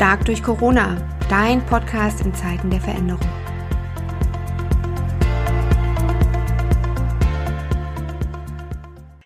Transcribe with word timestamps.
Stark 0.00 0.24
durch 0.24 0.42
Corona, 0.42 0.96
dein 1.28 1.60
Podcast 1.66 2.24
in 2.24 2.32
Zeiten 2.32 2.70
der 2.70 2.80
Veränderung. 2.80 3.20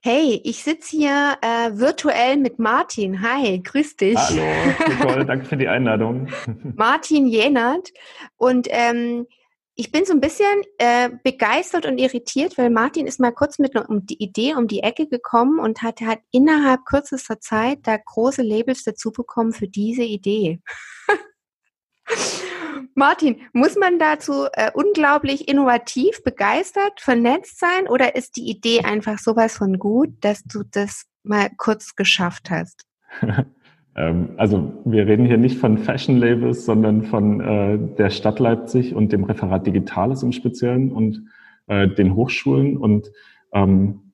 Hey, 0.02 0.40
ich 0.42 0.64
sitze 0.64 0.96
hier 0.96 1.36
äh, 1.42 1.78
virtuell 1.78 2.38
mit 2.38 2.58
Martin. 2.58 3.22
Hi, 3.22 3.60
grüß 3.60 3.98
dich. 3.98 4.18
Hallo, 4.18 4.42
Nicole, 4.88 5.24
danke 5.26 5.44
für 5.44 5.56
die 5.56 5.68
Einladung. 5.68 6.26
Martin 6.74 7.28
Jenert. 7.28 7.92
Und 8.36 8.66
ähm, 8.68 9.28
ich 9.76 9.90
bin 9.90 10.04
so 10.04 10.12
ein 10.12 10.20
bisschen 10.20 10.62
äh, 10.78 11.10
begeistert 11.24 11.84
und 11.86 11.98
irritiert, 11.98 12.56
weil 12.58 12.70
Martin 12.70 13.06
ist 13.06 13.18
mal 13.18 13.32
kurz 13.32 13.58
mit 13.58 13.74
einer 13.76 13.88
um 13.88 14.04
Idee 14.08 14.54
um 14.54 14.68
die 14.68 14.80
Ecke 14.80 15.08
gekommen 15.08 15.58
und 15.58 15.82
hat, 15.82 16.00
hat 16.00 16.20
innerhalb 16.30 16.84
kürzester 16.84 17.40
Zeit 17.40 17.80
da 17.82 17.96
große 17.96 18.42
Labels 18.42 18.84
dazu 18.84 19.10
bekommen 19.10 19.52
für 19.52 19.66
diese 19.66 20.04
Idee. 20.04 20.60
Martin, 22.94 23.40
muss 23.52 23.74
man 23.74 23.98
dazu 23.98 24.46
äh, 24.52 24.70
unglaublich 24.72 25.48
innovativ, 25.48 26.22
begeistert, 26.22 27.00
vernetzt 27.00 27.58
sein 27.58 27.88
oder 27.88 28.14
ist 28.14 28.36
die 28.36 28.48
Idee 28.48 28.82
einfach 28.82 29.18
sowas 29.18 29.56
von 29.56 29.78
gut, 29.80 30.10
dass 30.20 30.44
du 30.44 30.62
das 30.70 31.06
mal 31.24 31.50
kurz 31.56 31.96
geschafft 31.96 32.50
hast? 32.50 32.84
Ähm, 33.96 34.30
also 34.36 34.72
wir 34.84 35.06
reden 35.06 35.26
hier 35.26 35.36
nicht 35.36 35.58
von 35.58 35.78
Fashion 35.78 36.16
Labels, 36.16 36.64
sondern 36.64 37.02
von 37.02 37.40
äh, 37.40 37.78
der 37.96 38.10
Stadt 38.10 38.38
Leipzig 38.38 38.94
und 38.94 39.12
dem 39.12 39.24
Referat 39.24 39.66
Digitales 39.66 40.22
im 40.22 40.32
Speziellen 40.32 40.92
und 40.92 41.24
äh, 41.66 41.88
den 41.88 42.14
Hochschulen. 42.14 42.76
Und 42.76 43.10
ähm, 43.52 44.12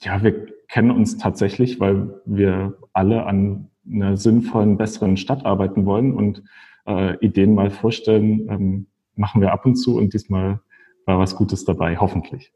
ja, 0.00 0.22
wir 0.22 0.46
kennen 0.68 0.90
uns 0.90 1.18
tatsächlich, 1.18 1.80
weil 1.80 2.20
wir 2.24 2.78
alle 2.92 3.26
an 3.26 3.68
einer 3.90 4.16
sinnvollen, 4.16 4.76
besseren 4.76 5.16
Stadt 5.16 5.44
arbeiten 5.44 5.86
wollen 5.86 6.14
und 6.14 6.42
äh, 6.86 7.16
Ideen 7.18 7.54
mal 7.54 7.70
vorstellen, 7.70 8.48
ähm, 8.48 8.86
machen 9.14 9.40
wir 9.40 9.52
ab 9.52 9.66
und 9.66 9.76
zu 9.76 9.96
und 9.96 10.14
diesmal 10.14 10.60
war 11.04 11.18
was 11.18 11.36
Gutes 11.36 11.64
dabei, 11.64 11.96
hoffentlich. 11.96 12.52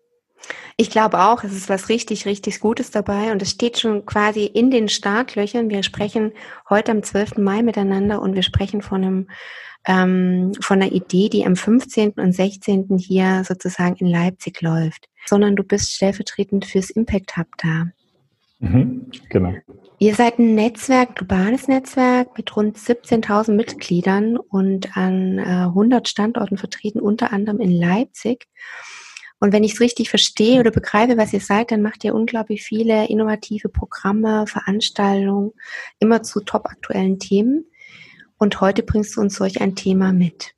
Ich 0.76 0.90
glaube 0.90 1.20
auch, 1.20 1.42
es 1.44 1.52
ist 1.52 1.68
was 1.68 1.88
richtig, 1.88 2.26
richtig 2.26 2.60
Gutes 2.60 2.90
dabei 2.90 3.32
und 3.32 3.42
es 3.42 3.50
steht 3.50 3.78
schon 3.78 4.04
quasi 4.06 4.44
in 4.44 4.70
den 4.70 4.88
Startlöchern. 4.88 5.70
Wir 5.70 5.82
sprechen 5.82 6.32
heute 6.68 6.92
am 6.92 7.02
12. 7.02 7.38
Mai 7.38 7.62
miteinander 7.62 8.20
und 8.20 8.34
wir 8.34 8.42
sprechen 8.42 8.82
von 8.82 9.04
einem 9.04 9.26
ähm, 9.86 10.52
von 10.60 10.82
einer 10.82 10.92
Idee, 10.92 11.28
die 11.28 11.46
am 11.46 11.56
15. 11.56 12.12
und 12.16 12.32
16. 12.32 12.98
hier 12.98 13.44
sozusagen 13.44 13.96
in 13.96 14.08
Leipzig 14.08 14.60
läuft, 14.60 15.08
sondern 15.26 15.56
du 15.56 15.62
bist 15.62 15.92
stellvertretend 15.92 16.66
fürs 16.66 16.90
Impact 16.90 17.36
Hub 17.36 17.46
da. 17.58 17.86
Mhm, 18.58 19.10
genau. 19.28 19.54
Ihr 19.98 20.14
seid 20.14 20.38
ein 20.38 20.54
Netzwerk, 20.54 21.16
globales 21.16 21.68
Netzwerk 21.68 22.36
mit 22.36 22.54
rund 22.56 22.76
17.000 22.76 23.52
Mitgliedern 23.52 24.36
und 24.36 24.96
an 24.96 25.38
äh, 25.38 25.42
100 25.42 26.08
Standorten 26.08 26.58
vertreten, 26.58 27.00
unter 27.00 27.32
anderem 27.32 27.60
in 27.60 27.70
Leipzig. 27.70 28.46
Und 29.38 29.52
wenn 29.52 29.64
ich 29.64 29.74
es 29.74 29.80
richtig 29.80 30.08
verstehe 30.08 30.60
oder 30.60 30.70
begreife, 30.70 31.16
was 31.16 31.32
ihr 31.32 31.40
seid, 31.40 31.70
dann 31.70 31.82
macht 31.82 32.04
ihr 32.04 32.14
unglaublich 32.14 32.62
viele 32.62 33.08
innovative 33.08 33.68
Programme, 33.68 34.46
Veranstaltungen, 34.46 35.52
immer 35.98 36.22
zu 36.22 36.40
top 36.40 36.66
aktuellen 36.66 37.18
Themen. 37.18 37.66
Und 38.38 38.60
heute 38.60 38.82
bringst 38.82 39.16
du 39.16 39.20
uns 39.20 39.36
solch 39.36 39.60
ein 39.60 39.74
Thema 39.74 40.12
mit. 40.12 40.54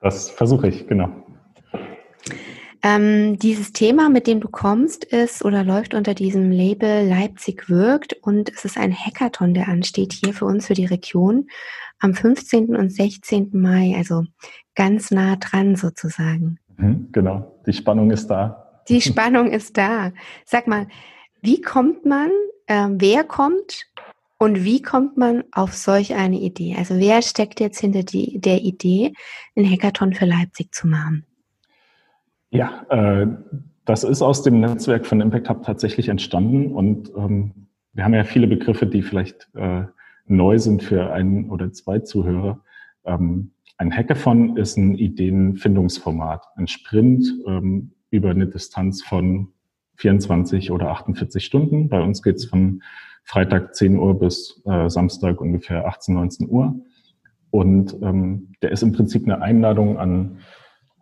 Das 0.00 0.30
versuche 0.30 0.68
ich, 0.68 0.86
genau. 0.86 1.24
Ähm, 2.82 3.38
dieses 3.38 3.72
Thema, 3.72 4.10
mit 4.10 4.26
dem 4.26 4.40
du 4.40 4.48
kommst, 4.48 5.04
ist 5.04 5.42
oder 5.42 5.64
läuft 5.64 5.94
unter 5.94 6.12
diesem 6.12 6.50
Label 6.50 7.08
Leipzig 7.08 7.70
wirkt 7.70 8.12
und 8.20 8.52
es 8.54 8.66
ist 8.66 8.76
ein 8.76 8.94
Hackathon, 8.94 9.54
der 9.54 9.68
ansteht 9.68 10.12
hier 10.12 10.34
für 10.34 10.44
uns, 10.44 10.66
für 10.66 10.74
die 10.74 10.84
Region 10.84 11.48
am 11.98 12.12
15. 12.12 12.76
und 12.76 12.92
16. 12.92 13.50
Mai, 13.52 13.94
also 13.96 14.24
ganz 14.74 15.10
nah 15.10 15.36
dran 15.36 15.76
sozusagen. 15.76 16.58
Mhm, 16.76 17.08
genau, 17.12 17.60
die 17.66 17.72
Spannung 17.72 18.10
ist 18.10 18.28
da. 18.28 18.82
Die 18.88 19.00
Spannung 19.00 19.50
ist 19.50 19.76
da. 19.76 20.12
Sag 20.44 20.66
mal, 20.66 20.86
wie 21.40 21.60
kommt 21.60 22.04
man, 22.04 22.30
äh, 22.66 22.88
wer 22.90 23.24
kommt 23.24 23.86
und 24.38 24.64
wie 24.64 24.82
kommt 24.82 25.16
man 25.16 25.44
auf 25.52 25.74
solch 25.74 26.14
eine 26.14 26.38
Idee? 26.38 26.74
Also 26.76 26.98
wer 26.98 27.22
steckt 27.22 27.60
jetzt 27.60 27.80
hinter 27.80 28.02
die, 28.02 28.38
der 28.40 28.62
Idee, 28.62 29.12
ein 29.56 29.70
Hackathon 29.70 30.12
für 30.12 30.26
Leipzig 30.26 30.74
zu 30.74 30.86
machen? 30.86 31.24
Ja, 32.50 32.84
äh, 32.88 33.26
das 33.84 34.04
ist 34.04 34.22
aus 34.22 34.42
dem 34.42 34.60
Netzwerk 34.60 35.06
von 35.06 35.20
Impact 35.20 35.48
Hub 35.48 35.62
tatsächlich 35.64 36.08
entstanden 36.08 36.72
und 36.72 37.10
ähm, 37.16 37.68
wir 37.92 38.04
haben 38.04 38.14
ja 38.14 38.24
viele 38.24 38.46
Begriffe, 38.46 38.86
die 38.86 39.02
vielleicht 39.02 39.48
äh, 39.54 39.84
neu 40.26 40.58
sind 40.58 40.82
für 40.82 41.12
einen 41.12 41.50
oder 41.50 41.72
zwei 41.72 42.00
Zuhörer. 42.00 42.60
Ähm, 43.04 43.52
ein 43.76 43.92
Hackathon 43.92 44.56
ist 44.56 44.76
ein 44.76 44.94
Ideenfindungsformat, 44.94 46.46
ein 46.56 46.68
Sprint 46.68 47.26
ähm, 47.46 47.92
über 48.10 48.30
eine 48.30 48.46
Distanz 48.46 49.02
von 49.02 49.48
24 49.96 50.70
oder 50.70 50.90
48 50.90 51.44
Stunden. 51.44 51.88
Bei 51.88 52.00
uns 52.00 52.22
geht's 52.22 52.44
von 52.44 52.82
Freitag 53.24 53.74
10 53.74 53.98
Uhr 53.98 54.18
bis 54.18 54.62
äh, 54.66 54.88
Samstag 54.88 55.40
ungefähr 55.40 55.86
18, 55.86 56.14
19 56.14 56.48
Uhr. 56.48 56.80
Und 57.50 57.96
ähm, 58.02 58.52
der 58.62 58.72
ist 58.72 58.82
im 58.82 58.92
Prinzip 58.92 59.24
eine 59.24 59.40
Einladung 59.40 59.98
an 59.98 60.38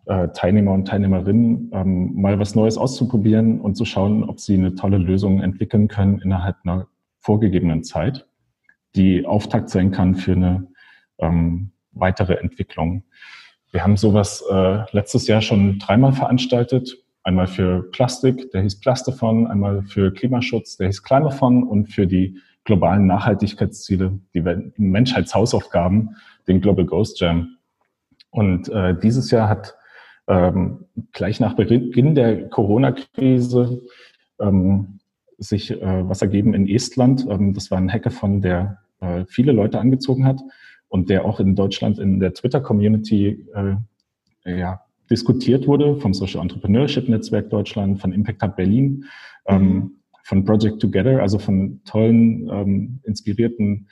äh, 0.06 0.28
Teilnehmer 0.28 0.72
und 0.72 0.87
Teilnehmerinnen, 0.87 1.71
ähm, 1.72 2.21
mal 2.21 2.38
was 2.38 2.55
Neues 2.55 2.77
auszuprobieren 2.78 3.61
und 3.61 3.77
zu 3.77 3.84
schauen, 3.84 4.25
ob 4.25 4.41
sie 4.41 4.55
eine 4.55 4.75
tolle 4.75 4.99
Lösung 4.99 5.41
entwickeln 5.41 5.88
können 5.88 6.19
innerhalb 6.21 6.56
einer 6.65 6.88
vorgegebenen 7.19 7.84
Zeit, 7.84 8.27
die 8.94 9.27
Auftakt 9.27 9.71
sein 9.71 9.91
kann 9.91 10.15
für 10.15 10.32
eine 10.32 10.69
ähm, 11.19 11.72
weitere 11.92 12.34
Entwicklung. 12.34 13.04
Wir 13.72 13.82
haben 13.82 13.97
sowas 13.97 14.44
äh, 14.50 14.84
letztes 14.92 15.26
Jahr 15.26 15.41
schon 15.41 15.78
dreimal 15.78 16.12
veranstaltet. 16.12 16.98
Einmal 17.25 17.47
für 17.47 17.91
Plastik, 17.91 18.50
der 18.50 18.62
hieß 18.62 18.80
Plastathon, 18.80 19.47
einmal 19.47 19.82
für 19.82 20.12
Klimaschutz, 20.12 20.76
der 20.76 20.88
hieß 20.88 21.02
Climathon 21.02 21.62
und 21.62 21.86
für 21.86 22.06
die 22.06 22.38
globalen 22.64 23.06
Nachhaltigkeitsziele, 23.06 24.19
die 24.34 24.42
Menschheitshausaufgaben, 24.76 26.16
den 26.48 26.60
Global 26.60 26.84
Ghost 26.84 27.20
Jam. 27.20 27.56
Und 28.31 28.69
äh, 28.69 28.94
dieses 28.98 29.31
Jahr 29.31 29.48
hat 29.48 29.75
ähm, 30.28 30.86
gleich 31.12 31.41
nach 31.41 31.54
Beginn 31.54 32.14
der 32.14 32.48
Corona-Krise 32.48 33.82
ähm, 34.41 35.00
sich 35.38 35.70
äh, 35.70 36.08
was 36.08 36.22
ergeben 36.22 36.54
in 36.54 36.69
Estland. 36.69 37.26
Ähm, 37.28 37.54
das 37.54 37.70
war 37.70 37.78
ein 37.78 37.92
Hackathon, 37.92 38.42
der 38.42 38.78
äh, 39.00 39.25
viele 39.26 39.52
Leute 39.52 39.81
angezogen 39.81 40.26
hat 40.26 40.41
und 40.92 41.08
der 41.08 41.25
auch 41.25 41.41
in 41.41 41.56
Deutschland 41.56 41.98
in 41.98 42.20
der 42.20 42.34
Twitter-Community 42.34 43.47
äh, 43.54 44.58
ja, 44.58 44.82
diskutiert 45.10 45.66
wurde 45.66 45.97
vom 45.97 46.12
Social 46.12 46.42
Entrepreneurship 46.42 47.08
Netzwerk 47.08 47.48
Deutschland, 47.48 47.98
von 47.98 48.12
Impact 48.12 48.42
Hub 48.42 48.56
Berlin, 48.56 49.06
ähm, 49.47 49.64
mhm. 49.64 49.91
von 50.25 50.44
Project 50.44 50.81
Together, 50.81 51.22
also 51.22 51.38
von 51.38 51.81
tollen, 51.86 52.47
ähm, 52.52 53.00
inspirierten 53.04 53.88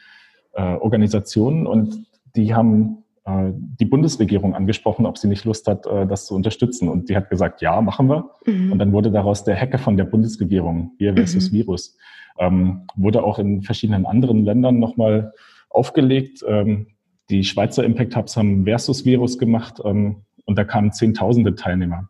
äh, 0.52 0.74
Organisationen. 0.74 1.66
Und 1.66 2.06
die 2.36 2.52
haben 2.52 2.98
äh, 3.24 3.50
die 3.54 3.86
Bundesregierung 3.86 4.54
angesprochen, 4.54 5.06
ob 5.06 5.16
sie 5.16 5.28
nicht 5.28 5.46
Lust 5.46 5.68
hat, 5.68 5.86
äh, 5.86 6.06
das 6.06 6.26
zu 6.26 6.34
unterstützen. 6.34 6.86
Und 6.90 7.08
die 7.08 7.16
hat 7.16 7.30
gesagt, 7.30 7.62
ja, 7.62 7.80
machen 7.80 8.10
wir. 8.10 8.28
Mhm. 8.44 8.72
Und 8.72 8.78
dann 8.78 8.92
wurde 8.92 9.10
daraus 9.10 9.42
der 9.42 9.58
Hacker 9.58 9.78
von 9.78 9.96
der 9.96 10.04
Bundesregierung, 10.04 10.92
Wir 10.98 11.14
versus 11.14 11.50
mhm. 11.50 11.56
Virus. 11.56 11.96
Ähm, 12.38 12.82
wurde 12.94 13.24
auch 13.24 13.38
in 13.38 13.62
verschiedenen 13.62 14.04
anderen 14.04 14.44
Ländern 14.44 14.78
nochmal 14.78 15.32
aufgelegt. 15.70 16.44
Ähm, 16.46 16.88
die 17.30 17.44
Schweizer 17.44 17.84
Impact 17.84 18.16
Hubs 18.16 18.36
haben 18.36 18.64
Versus 18.64 19.04
Virus 19.04 19.38
gemacht 19.38 19.80
ähm, 19.84 20.22
und 20.44 20.58
da 20.58 20.64
kamen 20.64 20.92
Zehntausende 20.92 21.54
Teilnehmer. 21.54 22.08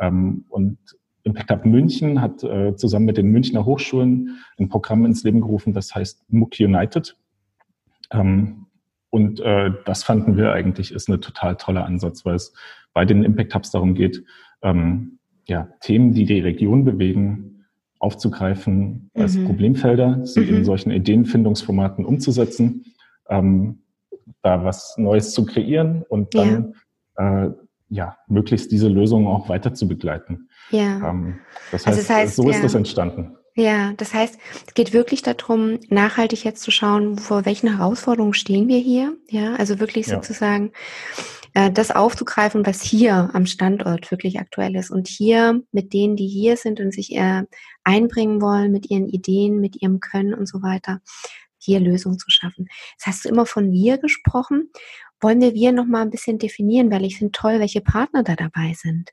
Ähm, 0.00 0.46
und 0.48 0.78
Impact 1.24 1.50
Hub 1.50 1.66
München 1.66 2.20
hat 2.20 2.42
äh, 2.42 2.74
zusammen 2.74 3.06
mit 3.06 3.16
den 3.16 3.30
Münchner 3.30 3.64
Hochschulen 3.64 4.38
ein 4.58 4.68
Programm 4.68 5.04
ins 5.04 5.22
Leben 5.22 5.40
gerufen, 5.40 5.72
das 5.72 5.94
heißt 5.94 6.24
MOOC 6.28 6.60
United. 6.60 7.16
Ähm, 8.10 8.66
und 9.10 9.40
äh, 9.40 9.70
das 9.84 10.02
fanden 10.02 10.36
wir 10.36 10.52
eigentlich 10.52 10.90
ist 10.90 11.08
eine 11.08 11.20
total 11.20 11.56
tolle 11.56 11.84
Ansatz, 11.84 12.24
weil 12.24 12.34
es 12.34 12.54
bei 12.94 13.04
den 13.04 13.22
Impact 13.22 13.54
Hubs 13.54 13.70
darum 13.70 13.94
geht, 13.94 14.24
ähm, 14.62 15.18
ja, 15.46 15.68
Themen, 15.80 16.12
die 16.12 16.24
die 16.24 16.40
Region 16.40 16.84
bewegen, 16.84 17.66
aufzugreifen 17.98 19.10
als 19.14 19.36
mhm. 19.36 19.46
Problemfelder, 19.46 20.26
sie 20.26 20.40
mhm. 20.40 20.56
in 20.56 20.64
solchen 20.64 20.90
Ideenfindungsformaten 20.90 22.04
umzusetzen 22.04 22.84
ähm, 23.32 23.82
da 24.42 24.64
was 24.64 24.94
Neues 24.98 25.32
zu 25.32 25.44
kreieren 25.44 26.04
und 26.08 26.34
dann 26.34 26.74
ja, 27.18 27.44
äh, 27.44 27.50
ja 27.88 28.16
möglichst 28.28 28.70
diese 28.72 28.88
Lösung 28.88 29.26
auch 29.26 29.48
weiter 29.48 29.74
zu 29.74 29.88
begleiten. 29.88 30.48
Ja. 30.70 31.10
Ähm, 31.10 31.38
das, 31.70 31.86
heißt, 31.86 31.88
also 31.88 32.00
das 32.00 32.10
heißt, 32.10 32.36
so 32.36 32.48
ist 32.48 32.56
ja. 32.56 32.62
das 32.62 32.74
entstanden. 32.74 33.36
Ja, 33.54 33.92
das 33.98 34.14
heißt, 34.14 34.38
es 34.66 34.74
geht 34.74 34.94
wirklich 34.94 35.20
darum, 35.20 35.78
nachhaltig 35.90 36.42
jetzt 36.42 36.62
zu 36.62 36.70
schauen, 36.70 37.18
vor 37.18 37.44
welchen 37.44 37.76
Herausforderungen 37.76 38.32
stehen 38.32 38.66
wir 38.66 38.78
hier. 38.78 39.14
Ja, 39.28 39.56
also 39.56 39.78
wirklich 39.78 40.06
sozusagen 40.06 40.72
ja. 41.54 41.66
äh, 41.66 41.70
das 41.70 41.90
aufzugreifen, 41.90 42.64
was 42.64 42.80
hier 42.80 43.28
am 43.34 43.44
Standort 43.44 44.10
wirklich 44.10 44.40
aktuell 44.40 44.74
ist. 44.74 44.90
Und 44.90 45.06
hier 45.06 45.60
mit 45.70 45.92
denen, 45.92 46.16
die 46.16 46.28
hier 46.28 46.56
sind 46.56 46.80
und 46.80 46.94
sich 46.94 47.14
äh, 47.14 47.42
einbringen 47.84 48.40
wollen, 48.40 48.72
mit 48.72 48.90
ihren 48.90 49.06
Ideen, 49.06 49.60
mit 49.60 49.82
ihrem 49.82 50.00
Können 50.00 50.32
und 50.32 50.48
so 50.48 50.62
weiter, 50.62 51.02
hier 51.62 51.80
Lösungen 51.80 52.18
zu 52.18 52.30
schaffen. 52.30 52.66
Jetzt 52.92 53.06
hast 53.06 53.24
du 53.24 53.28
immer 53.28 53.46
von 53.46 53.70
wir 53.70 53.98
gesprochen. 53.98 54.70
Wollen 55.20 55.40
wir 55.40 55.54
wir 55.54 55.72
noch 55.72 55.86
mal 55.86 56.02
ein 56.02 56.10
bisschen 56.10 56.38
definieren, 56.38 56.90
weil 56.90 57.04
ich 57.04 57.18
finde 57.18 57.32
toll, 57.32 57.60
welche 57.60 57.80
Partner 57.80 58.22
da 58.22 58.34
dabei 58.34 58.72
sind. 58.74 59.10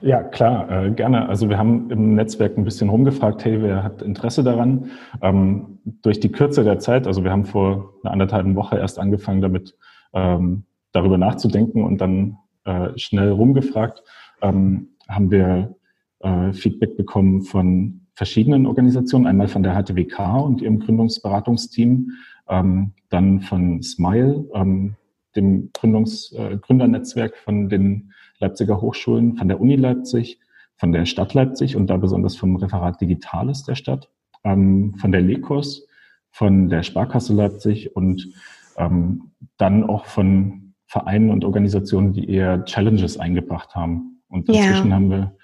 Ja, 0.00 0.22
klar, 0.22 0.70
äh, 0.70 0.90
gerne. 0.90 1.28
Also 1.28 1.48
wir 1.48 1.58
haben 1.58 1.90
im 1.90 2.14
Netzwerk 2.14 2.56
ein 2.56 2.64
bisschen 2.64 2.88
rumgefragt, 2.88 3.44
hey, 3.44 3.60
wer 3.62 3.82
hat 3.82 4.02
Interesse 4.02 4.44
daran? 4.44 4.90
Ähm, 5.22 5.78
durch 5.84 6.20
die 6.20 6.30
Kürze 6.30 6.62
der 6.62 6.78
Zeit, 6.78 7.06
also 7.06 7.24
wir 7.24 7.32
haben 7.32 7.44
vor 7.44 7.94
einer 8.02 8.12
anderthalben 8.12 8.54
Woche 8.54 8.78
erst 8.78 8.98
angefangen 8.98 9.40
damit, 9.40 9.76
ähm, 10.12 10.64
darüber 10.92 11.18
nachzudenken 11.18 11.84
und 11.84 12.00
dann 12.00 12.36
äh, 12.64 12.90
schnell 12.96 13.30
rumgefragt, 13.30 14.02
ähm, 14.42 14.90
haben 15.08 15.30
wir 15.30 15.74
äh, 16.20 16.52
Feedback 16.52 16.96
bekommen 16.96 17.42
von 17.42 18.01
verschiedenen 18.14 18.66
Organisationen, 18.66 19.26
einmal 19.26 19.48
von 19.48 19.62
der 19.62 19.74
HTWK 19.74 20.42
und 20.44 20.60
ihrem 20.60 20.80
Gründungsberatungsteam, 20.80 22.10
ähm, 22.48 22.92
dann 23.08 23.40
von 23.40 23.82
Smile, 23.82 24.44
ähm, 24.54 24.96
dem 25.34 25.70
Gründungs, 25.72 26.32
äh, 26.32 26.58
Gründernetzwerk 26.58 27.36
von 27.38 27.68
den 27.68 28.12
Leipziger 28.38 28.80
Hochschulen, 28.80 29.36
von 29.36 29.48
der 29.48 29.60
Uni 29.60 29.76
Leipzig, 29.76 30.38
von 30.76 30.92
der 30.92 31.06
Stadt 31.06 31.32
Leipzig 31.32 31.76
und 31.76 31.88
da 31.88 31.96
besonders 31.96 32.36
vom 32.36 32.56
Referat 32.56 33.00
Digitales 33.00 33.62
der 33.62 33.76
Stadt, 33.76 34.10
ähm, 34.44 34.94
von 34.96 35.12
der 35.12 35.22
LEKOS, 35.22 35.86
von 36.30 36.68
der 36.68 36.82
Sparkasse 36.82 37.34
Leipzig 37.34 37.94
und 37.94 38.28
ähm, 38.76 39.30
dann 39.58 39.84
auch 39.84 40.06
von 40.06 40.74
Vereinen 40.86 41.30
und 41.30 41.44
Organisationen, 41.44 42.12
die 42.12 42.28
eher 42.28 42.64
Challenges 42.64 43.18
eingebracht 43.18 43.74
haben. 43.74 44.22
Und 44.28 44.48
inzwischen 44.48 44.88
ja. 44.88 44.94
haben 44.94 45.10
wir 45.10 45.36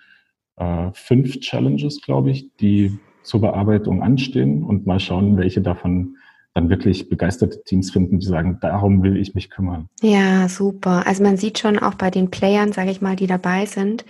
äh, 0.58 0.90
fünf 0.92 1.40
Challenges, 1.40 2.00
glaube 2.02 2.30
ich, 2.30 2.50
die 2.56 2.98
zur 3.22 3.40
Bearbeitung 3.40 4.02
anstehen 4.02 4.62
und 4.62 4.86
mal 4.86 5.00
schauen, 5.00 5.36
welche 5.36 5.60
davon 5.60 6.16
dann 6.54 6.70
wirklich 6.70 7.08
begeisterte 7.08 7.62
Teams 7.62 7.90
finden, 7.90 8.18
die 8.18 8.26
sagen, 8.26 8.58
darum 8.60 9.02
will 9.02 9.16
ich 9.16 9.34
mich 9.34 9.50
kümmern. 9.50 9.88
Ja, 10.02 10.48
super. 10.48 11.06
Also 11.06 11.22
man 11.22 11.36
sieht 11.36 11.58
schon 11.58 11.78
auch 11.78 11.94
bei 11.94 12.10
den 12.10 12.30
Playern, 12.30 12.72
sage 12.72 12.90
ich 12.90 13.00
mal, 13.00 13.16
die 13.16 13.26
dabei 13.26 13.66
sind, 13.66 14.04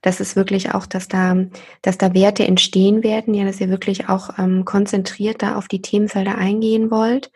dass 0.00 0.20
es 0.20 0.34
wirklich 0.34 0.74
auch, 0.74 0.86
dass 0.86 1.08
da, 1.08 1.36
dass 1.82 1.98
da 1.98 2.14
Werte 2.14 2.46
entstehen 2.46 3.02
werden, 3.02 3.34
ja, 3.34 3.44
dass 3.44 3.60
ihr 3.60 3.68
wirklich 3.68 4.08
auch 4.08 4.38
ähm, 4.38 4.64
konzentriert 4.64 5.42
da 5.42 5.56
auf 5.56 5.68
die 5.68 5.82
Themenfelder 5.82 6.36
eingehen 6.36 6.90
wollt, 6.90 7.30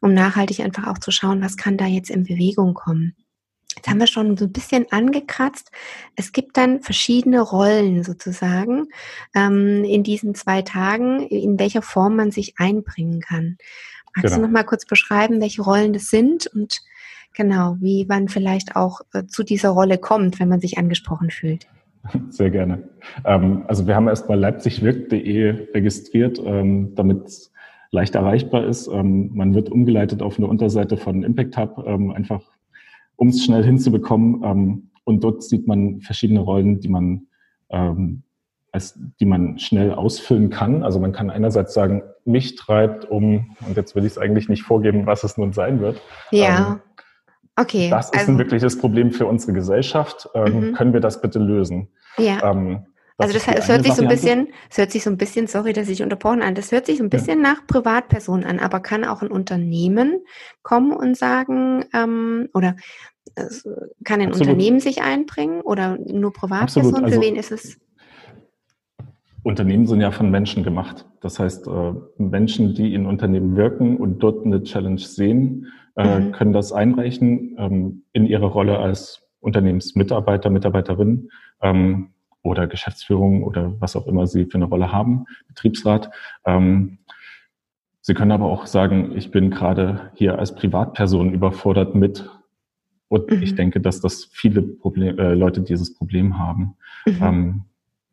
um 0.00 0.14
nachhaltig 0.14 0.60
einfach 0.60 0.86
auch 0.86 0.98
zu 0.98 1.10
schauen, 1.10 1.42
was 1.42 1.56
kann 1.56 1.76
da 1.76 1.86
jetzt 1.86 2.10
in 2.10 2.24
Bewegung 2.24 2.74
kommen. 2.74 3.14
Jetzt 3.76 3.88
haben 3.88 4.00
wir 4.00 4.06
schon 4.06 4.36
so 4.36 4.46
ein 4.46 4.52
bisschen 4.52 4.86
angekratzt. 4.90 5.70
Es 6.16 6.32
gibt 6.32 6.56
dann 6.56 6.80
verschiedene 6.80 7.40
Rollen 7.40 8.02
sozusagen 8.02 8.88
ähm, 9.34 9.84
in 9.84 10.02
diesen 10.02 10.34
zwei 10.34 10.62
Tagen, 10.62 11.26
in 11.28 11.58
welcher 11.58 11.82
Form 11.82 12.16
man 12.16 12.30
sich 12.30 12.54
einbringen 12.58 13.20
kann. 13.20 13.58
Magst 14.16 14.32
genau. 14.32 14.36
du 14.36 14.42
noch 14.46 14.52
mal 14.52 14.64
kurz 14.64 14.86
beschreiben, 14.86 15.42
welche 15.42 15.62
Rollen 15.62 15.92
das 15.92 16.08
sind 16.08 16.46
und 16.46 16.80
genau, 17.34 17.76
wie 17.80 18.06
man 18.06 18.28
vielleicht 18.28 18.76
auch 18.76 19.02
äh, 19.12 19.26
zu 19.26 19.42
dieser 19.42 19.70
Rolle 19.70 19.98
kommt, 19.98 20.40
wenn 20.40 20.48
man 20.48 20.60
sich 20.60 20.78
angesprochen 20.78 21.30
fühlt? 21.30 21.66
Sehr 22.30 22.50
gerne. 22.50 22.88
Ähm, 23.24 23.64
also 23.68 23.86
wir 23.86 23.94
haben 23.94 24.08
erstmal 24.08 24.38
leipzigwirkt.de 24.38 25.72
registriert, 25.74 26.40
ähm, 26.44 26.94
damit 26.94 27.26
es 27.26 27.52
leicht 27.90 28.14
erreichbar 28.14 28.66
ist. 28.66 28.88
Ähm, 28.88 29.30
man 29.34 29.54
wird 29.54 29.70
umgeleitet 29.70 30.22
auf 30.22 30.38
eine 30.38 30.46
Unterseite 30.46 30.96
von 30.96 31.22
Impact 31.22 31.56
Hub, 31.56 31.84
ähm, 31.86 32.10
einfach 32.10 32.42
um 33.16 33.28
es 33.28 33.44
schnell 33.44 33.64
hinzubekommen. 33.64 34.42
Ähm, 34.44 34.90
und 35.04 35.22
dort 35.22 35.42
sieht 35.42 35.66
man 35.66 36.00
verschiedene 36.00 36.40
Rollen, 36.40 36.80
die 36.80 36.88
man, 36.88 37.26
ähm, 37.70 38.22
als, 38.72 38.98
die 39.20 39.26
man 39.26 39.58
schnell 39.58 39.92
ausfüllen 39.92 40.50
kann. 40.50 40.82
Also 40.82 40.98
man 40.98 41.12
kann 41.12 41.30
einerseits 41.30 41.74
sagen, 41.74 42.02
mich 42.24 42.56
treibt 42.56 43.04
um, 43.04 43.56
und 43.66 43.76
jetzt 43.76 43.94
will 43.94 44.04
ich 44.04 44.12
es 44.12 44.18
eigentlich 44.18 44.48
nicht 44.48 44.62
vorgeben, 44.62 45.06
was 45.06 45.24
es 45.24 45.38
nun 45.38 45.52
sein 45.52 45.80
wird. 45.80 46.00
Ja. 46.30 46.72
Ähm, 46.72 46.80
okay. 47.56 47.88
Das 47.88 48.06
ist 48.06 48.18
also, 48.18 48.32
ein 48.32 48.38
wirkliches 48.38 48.78
Problem 48.78 49.12
für 49.12 49.26
unsere 49.26 49.52
Gesellschaft. 49.52 50.28
Ähm, 50.34 50.70
mhm. 50.70 50.72
Können 50.74 50.92
wir 50.92 51.00
das 51.00 51.20
bitte 51.20 51.38
lösen? 51.38 51.88
Ja. 52.18 52.50
Also 53.18 53.32
das 53.32 53.48
es 53.48 53.68
hört 53.68 53.84
sich 53.84 53.94
so 53.94 54.02
ein 54.02 54.08
bisschen, 54.08 54.48
es 54.68 54.76
hört 54.76 54.90
sich 54.90 55.02
so 55.02 55.10
ein 55.10 55.16
bisschen, 55.16 55.46
sorry, 55.46 55.72
dass 55.72 55.88
ich 55.88 56.02
unterbrochen 56.02 56.42
an, 56.42 56.54
das 56.54 56.70
hört 56.70 56.84
sich 56.84 56.98
so 56.98 57.04
ein 57.04 57.08
bisschen 57.08 57.42
ja. 57.42 57.54
nach 57.54 57.66
Privatperson 57.66 58.44
an, 58.44 58.58
aber 58.58 58.80
kann 58.80 59.04
auch 59.04 59.22
ein 59.22 59.30
Unternehmen 59.30 60.20
kommen 60.62 60.92
und 60.92 61.16
sagen, 61.16 61.84
ähm, 61.94 62.48
oder 62.52 62.76
kann 64.04 64.20
ein 64.20 64.28
Absolut. 64.28 64.48
Unternehmen 64.48 64.80
sich 64.80 65.02
einbringen 65.02 65.62
oder 65.62 65.98
nur 65.98 66.32
Privatpersonen? 66.32 67.04
Also, 67.04 67.16
Für 67.16 67.26
wen 67.26 67.36
ist 67.36 67.52
es? 67.52 67.78
Unternehmen 69.42 69.86
sind 69.86 70.00
ja 70.00 70.10
von 70.10 70.30
Menschen 70.30 70.64
gemacht. 70.64 71.06
Das 71.20 71.38
heißt, 71.38 71.68
äh, 71.68 71.92
Menschen, 72.18 72.74
die 72.74 72.94
in 72.94 73.06
Unternehmen 73.06 73.56
wirken 73.56 73.96
und 73.96 74.18
dort 74.18 74.44
eine 74.44 74.62
Challenge 74.62 74.98
sehen, 74.98 75.68
äh, 75.96 76.18
mhm. 76.18 76.32
können 76.32 76.52
das 76.52 76.72
einreichen 76.72 77.56
ähm, 77.58 78.02
in 78.12 78.26
ihrer 78.26 78.48
Rolle 78.48 78.78
als 78.78 79.22
Unternehmensmitarbeiter, 79.40 80.50
Mitarbeiterin 80.50 81.30
ähm, 81.62 82.10
oder 82.46 82.66
Geschäftsführung 82.66 83.42
oder 83.42 83.74
was 83.80 83.96
auch 83.96 84.06
immer 84.06 84.26
sie 84.26 84.46
für 84.46 84.56
eine 84.56 84.66
Rolle 84.66 84.92
haben, 84.92 85.26
Betriebsrat. 85.48 86.10
Ähm, 86.44 86.98
sie 88.00 88.14
können 88.14 88.32
aber 88.32 88.46
auch 88.46 88.66
sagen, 88.66 89.16
ich 89.16 89.30
bin 89.30 89.50
gerade 89.50 90.10
hier 90.14 90.38
als 90.38 90.54
Privatperson 90.54 91.32
überfordert 91.34 91.94
mit 91.94 92.30
und 93.08 93.30
mhm. 93.30 93.42
ich 93.42 93.54
denke, 93.54 93.80
dass 93.80 94.00
das 94.00 94.24
viele 94.24 94.62
Problem, 94.62 95.18
äh, 95.18 95.34
Leute 95.34 95.60
dieses 95.60 95.94
Problem 95.94 96.38
haben. 96.38 96.76
Mhm. 97.06 97.18
Ähm, 97.22 97.64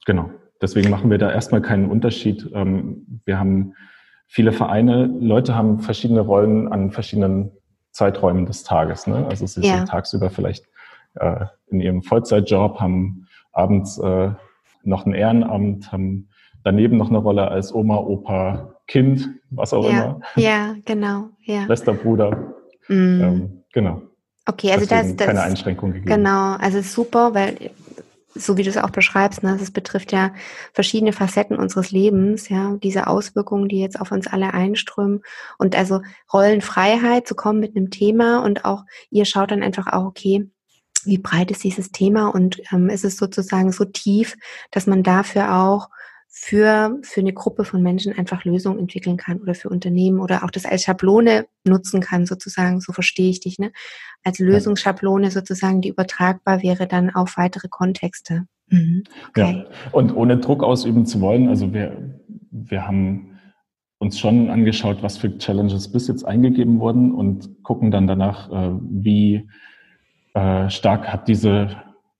genau. 0.05 0.29
Deswegen 0.61 0.89
machen 0.89 1.11
wir 1.11 1.17
da 1.17 1.31
erstmal 1.31 1.61
keinen 1.61 1.89
Unterschied. 1.89 2.49
Ähm, 2.53 3.21
wir 3.25 3.39
haben 3.39 3.73
viele 4.27 4.51
Vereine, 4.51 5.05
Leute 5.05 5.55
haben 5.55 5.79
verschiedene 5.79 6.21
Rollen 6.21 6.67
an 6.71 6.91
verschiedenen 6.91 7.51
Zeiträumen 7.91 8.45
des 8.45 8.63
Tages. 8.63 9.07
Ne? 9.07 9.27
Also 9.27 9.45
sie 9.45 9.61
ja. 9.61 9.77
sind 9.77 9.89
tagsüber 9.89 10.29
vielleicht 10.29 10.65
äh, 11.15 11.45
in 11.67 11.81
ihrem 11.81 12.01
Vollzeitjob, 12.01 12.79
haben 12.79 13.22
abends 13.53 13.97
äh, 13.99 14.31
noch 14.83 15.05
ein 15.05 15.13
Ehrenamt, 15.13 15.91
haben 15.91 16.29
daneben 16.63 16.97
noch 16.97 17.09
eine 17.09 17.19
Rolle 17.19 17.47
als 17.47 17.73
Oma, 17.73 17.97
Opa, 17.97 18.75
Kind, 18.87 19.29
was 19.49 19.73
auch 19.73 19.85
ja. 19.85 19.89
immer. 19.89 20.19
Ja, 20.35 20.75
genau. 20.85 21.29
Ja. 21.43 21.65
Bester 21.65 21.93
Bruder. 21.93 22.53
Mhm. 22.87 23.21
Ähm, 23.21 23.63
genau. 23.71 24.01
Okay, 24.45 24.73
also 24.73 24.85
das, 24.85 25.15
das 25.15 25.27
keine 25.27 25.41
Einschränkung 25.41 25.93
gegeben. 25.93 26.07
Genau, 26.07 26.55
also 26.55 26.81
super, 26.81 27.33
weil 27.33 27.71
so 28.35 28.57
wie 28.57 28.63
du 28.63 28.69
es 28.69 28.77
auch 28.77 28.89
beschreibst, 28.89 29.43
ne, 29.43 29.55
das 29.59 29.71
betrifft 29.71 30.11
ja 30.11 30.33
verschiedene 30.73 31.13
Facetten 31.13 31.57
unseres 31.57 31.91
Lebens, 31.91 32.49
ja, 32.49 32.75
diese 32.81 33.07
Auswirkungen, 33.07 33.67
die 33.67 33.79
jetzt 33.79 33.99
auf 33.99 34.11
uns 34.11 34.27
alle 34.27 34.53
einströmen 34.53 35.21
und 35.59 35.77
also 35.77 36.01
Rollenfreiheit 36.33 37.27
zu 37.27 37.35
kommen 37.35 37.59
mit 37.59 37.75
einem 37.75 37.91
Thema 37.91 38.43
und 38.43 38.65
auch 38.65 38.83
ihr 39.11 39.25
schaut 39.25 39.51
dann 39.51 39.63
einfach 39.63 39.87
auch, 39.87 40.05
okay, 40.05 40.49
wie 41.05 41.17
breit 41.17 41.51
ist 41.51 41.63
dieses 41.63 41.91
Thema 41.91 42.27
und 42.27 42.61
ähm, 42.71 42.89
ist 42.89 43.05
es 43.05 43.17
sozusagen 43.17 43.71
so 43.71 43.85
tief, 43.85 44.35
dass 44.71 44.87
man 44.87 45.03
dafür 45.03 45.55
auch 45.55 45.89
für, 46.35 46.99
für 47.03 47.21
eine 47.21 47.31
Gruppe 47.31 47.63
von 47.63 47.83
Menschen 47.83 48.17
einfach 48.17 48.43
Lösungen 48.43 48.79
entwickeln 48.79 49.17
kann 49.17 49.39
oder 49.39 49.53
für 49.53 49.69
Unternehmen 49.69 50.19
oder 50.19 50.43
auch 50.43 50.49
das 50.49 50.65
als 50.65 50.81
Schablone 50.81 51.45
nutzen 51.63 52.01
kann, 52.01 52.25
sozusagen, 52.25 52.81
so 52.81 52.91
verstehe 52.91 53.29
ich 53.29 53.39
dich, 53.39 53.59
ne? 53.59 53.71
Als 54.23 54.39
Lösungsschablone 54.39 55.29
sozusagen, 55.29 55.81
die 55.81 55.89
übertragbar 55.89 56.63
wäre 56.63 56.87
dann 56.87 57.11
auf 57.11 57.37
weitere 57.37 57.67
Kontexte. 57.69 58.47
Mhm. 58.69 59.03
Okay. 59.29 59.63
Ja, 59.63 59.65
und 59.91 60.15
ohne 60.15 60.37
Druck 60.37 60.63
ausüben 60.63 61.05
zu 61.05 61.21
wollen, 61.21 61.49
also 61.49 61.71
wir, 61.71 62.19
wir 62.49 62.87
haben 62.87 63.39
uns 63.99 64.19
schon 64.19 64.49
angeschaut, 64.49 65.03
was 65.03 65.17
für 65.17 65.37
Challenges 65.37 65.91
bis 65.91 66.07
jetzt 66.07 66.25
eingegeben 66.25 66.79
wurden 66.79 67.13
und 67.13 67.63
gucken 67.63 67.91
dann 67.91 68.07
danach, 68.07 68.51
äh, 68.51 68.71
wie 68.89 69.47
äh, 70.33 70.69
stark 70.69 71.07
hat 71.07 71.27
diese 71.27 71.69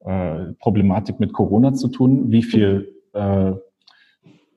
äh, 0.05 0.53
Problematik 0.59 1.19
mit 1.19 1.33
Corona 1.33 1.73
zu 1.73 1.87
tun, 1.87 2.31
wie 2.31 2.43
viel 2.43 2.93
äh, 3.13 3.53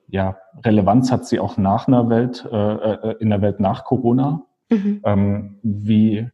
ja, 0.09 0.37
Relevanz 0.65 1.11
hat 1.11 1.25
sie 1.25 1.39
auch 1.39 1.57
nach 1.57 1.87
einer 1.87 2.09
Welt, 2.09 2.47
äh, 2.51 2.55
äh, 2.55 3.15
in 3.19 3.29
der 3.29 3.41
Welt 3.41 3.59
nach 3.59 3.83
Corona? 3.83 4.45
Mhm. 4.69 5.01
Ähm, 5.03 5.59
wie 5.63 6.29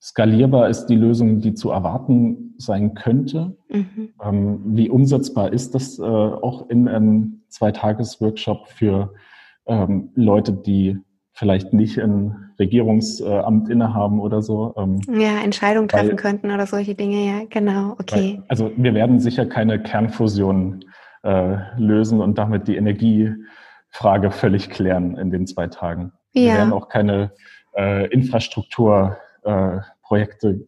skalierbar 0.00 0.68
ist 0.68 0.86
die 0.86 0.96
Lösung, 0.96 1.40
die 1.40 1.54
zu 1.54 1.70
erwarten 1.70 2.54
sein 2.58 2.94
könnte? 2.94 3.56
Mhm. 3.68 4.14
Ähm, 4.22 4.60
wie 4.66 4.90
umsetzbar 4.90 5.52
ist 5.52 5.74
das 5.74 5.98
äh, 5.98 6.02
auch 6.02 6.68
in 6.68 6.88
einem 6.88 7.42
Zweitages-Workshop 7.48 8.68
für 8.68 9.14
ähm, 9.66 10.10
Leute, 10.14 10.52
die 10.52 10.98
vielleicht 11.34 11.72
nicht 11.72 11.98
ein 11.98 12.52
Regierungsamt 12.58 13.68
innehaben 13.68 14.20
oder 14.20 14.40
so. 14.40 14.72
Ähm, 14.76 15.00
ja, 15.12 15.42
Entscheidungen 15.42 15.88
treffen 15.88 16.10
weil, 16.10 16.16
könnten 16.16 16.52
oder 16.52 16.66
solche 16.66 16.94
Dinge, 16.94 17.26
ja, 17.26 17.42
genau, 17.50 17.96
okay. 17.98 18.36
Weil, 18.38 18.44
also 18.48 18.70
wir 18.76 18.94
werden 18.94 19.18
sicher 19.18 19.44
keine 19.44 19.82
Kernfusion 19.82 20.84
äh, 21.24 21.56
lösen 21.76 22.20
und 22.20 22.38
damit 22.38 22.68
die 22.68 22.76
Energiefrage 22.76 24.30
völlig 24.30 24.70
klären 24.70 25.16
in 25.16 25.32
den 25.32 25.48
zwei 25.48 25.66
Tagen. 25.66 26.12
Ja. 26.32 26.42
Wir 26.42 26.54
werden 26.54 26.72
auch 26.72 26.88
keine 26.88 27.32
äh, 27.76 28.06
Infrastrukturprojekte 28.12 30.50
äh, 30.50 30.60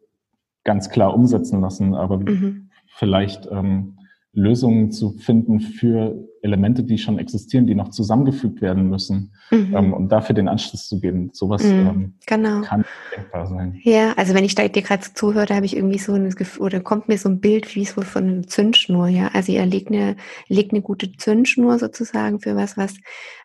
ganz 0.65 0.91
klar 0.91 1.15
umsetzen 1.15 1.61
lassen, 1.61 1.95
aber 1.95 2.19
mhm. 2.19 2.71
vielleicht 2.89 3.47
ähm, 3.53 3.99
Lösungen 4.37 4.93
zu 4.93 5.13
finden 5.13 5.61
für 5.61 6.15
Elemente, 6.43 6.85
die 6.85 6.99
schon 6.99 7.19
existieren, 7.19 7.67
die 7.67 7.75
noch 7.75 7.89
zusammengefügt 7.89 8.61
werden 8.61 8.91
müssen, 8.91 9.33
mhm. 9.51 9.75
ähm, 9.75 9.93
um 9.95 10.09
dafür 10.11 10.35
den 10.35 10.47
Anschluss 10.47 10.89
zu 10.89 11.01
geben. 11.01 11.31
Sowas 11.33 11.65
mhm, 11.65 11.71
ähm, 11.71 12.15
genau. 12.27 12.61
kann 12.61 12.85
denkbar 13.17 13.47
sein. 13.47 13.81
Ja, 13.83 14.13
also 14.13 14.35
wenn 14.35 14.45
ich 14.45 14.55
da 14.55 14.69
dir 14.69 14.83
gerade 14.83 15.03
zuhöre, 15.15 15.55
habe 15.55 15.65
ich 15.65 15.75
irgendwie 15.75 15.99
so 15.99 16.13
ein 16.13 16.29
Gefühl, 16.29 16.67
oder 16.67 16.81
kommt 16.81 17.09
mir 17.09 17.17
so 17.17 17.31
ein 17.31 17.41
Bild 17.41 17.75
wie 17.75 17.87
so 17.87 18.03
von 18.03 18.25
einer 18.25 18.43
Zündschnur, 18.43 19.09
ja. 19.09 19.31
Also 19.33 19.53
ihr 19.53 19.65
legt 19.65 19.89
eine, 19.89 20.17
legt 20.49 20.73
eine 20.73 20.83
gute 20.83 21.13
Zündschnur 21.17 21.79
sozusagen 21.79 22.39
für 22.39 22.55
was, 22.57 22.77
was 22.77 22.95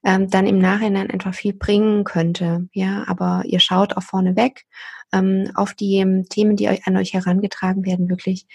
ähm, 0.04 0.30
dann 0.30 0.46
im 0.46 0.60
Nachhinein 0.60 1.10
einfach 1.10 1.34
viel 1.34 1.54
bringen 1.54 2.04
könnte, 2.04 2.68
ja. 2.74 3.06
Aber 3.08 3.44
ihr 3.46 3.62
schaut 3.62 3.96
auch 3.96 4.04
vorne 4.04 4.36
weg 4.36 4.66
ähm, 5.14 5.52
auf 5.56 5.74
die 5.74 6.26
Themen, 6.30 6.58
die 6.58 6.68
euch 6.68 6.86
an 6.86 6.98
euch 6.98 7.14
herangetragen 7.14 7.86
werden, 7.86 8.10
wirklich 8.10 8.46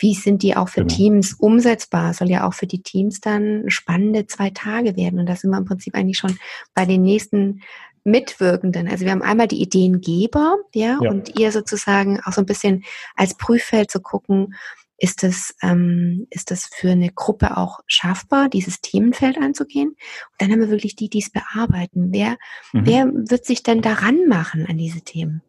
wie 0.00 0.14
sind 0.14 0.42
die 0.42 0.56
auch 0.56 0.68
für 0.68 0.80
genau. 0.80 0.94
Teams 0.94 1.34
umsetzbar? 1.34 2.14
Soll 2.14 2.30
ja 2.30 2.46
auch 2.46 2.54
für 2.54 2.66
die 2.66 2.82
Teams 2.82 3.20
dann 3.20 3.64
spannende 3.68 4.26
zwei 4.26 4.50
Tage 4.50 4.96
werden. 4.96 5.20
Und 5.20 5.26
da 5.26 5.36
sind 5.36 5.50
wir 5.50 5.58
im 5.58 5.66
Prinzip 5.66 5.94
eigentlich 5.94 6.18
schon 6.18 6.38
bei 6.74 6.86
den 6.86 7.02
nächsten 7.02 7.60
Mitwirkenden. 8.02 8.88
Also 8.88 9.04
wir 9.04 9.12
haben 9.12 9.22
einmal 9.22 9.46
die 9.46 9.60
Ideengeber, 9.60 10.56
ja, 10.74 10.98
ja. 11.02 11.10
und 11.10 11.38
ihr 11.38 11.52
sozusagen 11.52 12.18
auch 12.24 12.32
so 12.32 12.40
ein 12.40 12.46
bisschen 12.46 12.82
als 13.14 13.36
Prüffeld 13.36 13.90
zu 13.90 14.00
gucken, 14.00 14.54
ist 14.96 15.22
das, 15.22 15.54
ähm, 15.62 16.26
ist 16.30 16.50
das 16.50 16.66
für 16.66 16.90
eine 16.90 17.10
Gruppe 17.10 17.56
auch 17.56 17.80
schaffbar, 17.86 18.48
dieses 18.48 18.80
Themenfeld 18.80 19.38
anzugehen? 19.38 19.90
Und 19.90 19.96
dann 20.38 20.50
haben 20.50 20.60
wir 20.60 20.70
wirklich 20.70 20.94
die, 20.94 21.08
die 21.08 21.20
es 21.20 21.30
bearbeiten. 21.30 22.08
Wer, 22.12 22.36
mhm. 22.72 22.86
wer 22.86 23.06
wird 23.06 23.46
sich 23.46 23.62
denn 23.62 23.80
daran 23.80 24.28
machen 24.28 24.66
an 24.68 24.76
diese 24.76 25.00
Themen? 25.00 25.42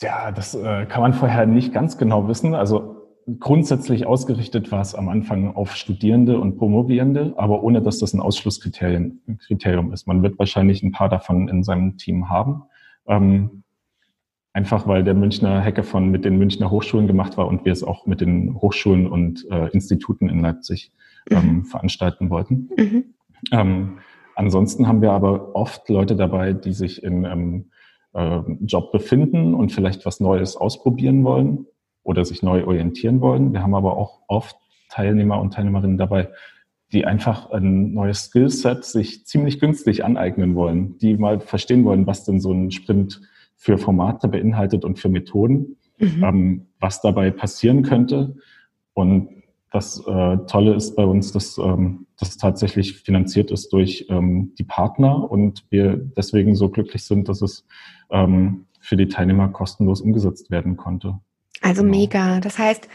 Ja, 0.00 0.32
das 0.32 0.54
äh, 0.54 0.86
kann 0.86 1.00
man 1.00 1.14
vorher 1.14 1.46
nicht 1.46 1.72
ganz 1.72 1.96
genau 1.96 2.26
wissen. 2.26 2.56
Also 2.56 3.01
grundsätzlich 3.38 4.06
ausgerichtet 4.06 4.72
war 4.72 4.80
es 4.80 4.94
am 4.94 5.08
Anfang 5.08 5.54
auf 5.54 5.76
Studierende 5.76 6.38
und 6.38 6.56
Promovierende, 6.56 7.34
aber 7.36 7.62
ohne 7.62 7.82
dass 7.82 7.98
das 7.98 8.14
ein 8.14 8.20
Ausschlusskriterium 8.20 9.92
ist. 9.92 10.06
Man 10.06 10.22
wird 10.22 10.38
wahrscheinlich 10.38 10.82
ein 10.82 10.92
paar 10.92 11.08
davon 11.08 11.48
in 11.48 11.62
seinem 11.62 11.96
Team 11.96 12.28
haben. 12.28 12.62
Ähm, 13.06 13.62
einfach 14.52 14.86
weil 14.86 15.02
der 15.02 15.14
Münchner 15.14 15.64
Hackathon 15.64 16.10
mit 16.10 16.24
den 16.24 16.36
Münchner 16.36 16.70
Hochschulen 16.70 17.06
gemacht 17.06 17.36
war 17.36 17.48
und 17.48 17.64
wir 17.64 17.72
es 17.72 17.82
auch 17.82 18.06
mit 18.06 18.20
den 18.20 18.60
Hochschulen 18.60 19.06
und 19.06 19.46
äh, 19.50 19.68
Instituten 19.68 20.28
in 20.28 20.40
Leipzig 20.40 20.92
ähm, 21.30 21.46
mhm. 21.46 21.64
veranstalten 21.64 22.28
wollten. 22.28 22.68
Mhm. 22.76 23.04
Ähm, 23.50 23.98
ansonsten 24.34 24.88
haben 24.88 25.00
wir 25.00 25.12
aber 25.12 25.54
oft 25.54 25.88
Leute 25.88 26.16
dabei, 26.16 26.52
die 26.52 26.72
sich 26.72 27.02
in 27.02 27.24
einem 27.24 27.70
äh, 28.12 28.40
Job 28.60 28.92
befinden 28.92 29.54
und 29.54 29.72
vielleicht 29.72 30.04
was 30.04 30.20
Neues 30.20 30.56
ausprobieren 30.56 31.24
wollen 31.24 31.66
oder 32.02 32.24
sich 32.24 32.42
neu 32.42 32.64
orientieren 32.64 33.20
wollen. 33.20 33.52
Wir 33.52 33.62
haben 33.62 33.74
aber 33.74 33.96
auch 33.96 34.20
oft 34.28 34.56
Teilnehmer 34.88 35.40
und 35.40 35.54
Teilnehmerinnen 35.54 35.98
dabei, 35.98 36.28
die 36.92 37.06
einfach 37.06 37.50
ein 37.50 37.94
neues 37.94 38.24
Skillset 38.24 38.84
sich 38.84 39.24
ziemlich 39.26 39.60
günstig 39.60 40.04
aneignen 40.04 40.54
wollen, 40.54 40.98
die 40.98 41.16
mal 41.16 41.40
verstehen 41.40 41.84
wollen, 41.84 42.06
was 42.06 42.24
denn 42.24 42.40
so 42.40 42.52
ein 42.52 42.70
Sprint 42.70 43.22
für 43.56 43.78
Formate 43.78 44.28
beinhaltet 44.28 44.84
und 44.84 44.98
für 44.98 45.08
Methoden, 45.08 45.76
mhm. 45.98 46.24
ähm, 46.24 46.66
was 46.80 47.00
dabei 47.00 47.30
passieren 47.30 47.82
könnte. 47.82 48.36
Und 48.92 49.42
das 49.70 49.98
äh, 50.06 50.36
Tolle 50.48 50.74
ist 50.74 50.96
bei 50.96 51.04
uns, 51.04 51.32
dass 51.32 51.56
ähm, 51.56 52.06
das 52.18 52.36
tatsächlich 52.36 52.98
finanziert 52.98 53.50
ist 53.50 53.72
durch 53.72 54.06
ähm, 54.10 54.52
die 54.58 54.64
Partner 54.64 55.30
und 55.30 55.64
wir 55.70 55.96
deswegen 55.96 56.54
so 56.54 56.68
glücklich 56.68 57.04
sind, 57.04 57.28
dass 57.28 57.40
es 57.40 57.64
ähm, 58.10 58.66
für 58.80 58.96
die 58.96 59.08
Teilnehmer 59.08 59.48
kostenlos 59.48 60.02
umgesetzt 60.02 60.50
werden 60.50 60.76
konnte. 60.76 61.18
Also 61.62 61.82
genau. 61.82 61.96
mega. 61.96 62.40
Das 62.40 62.58
heißt, 62.58 62.88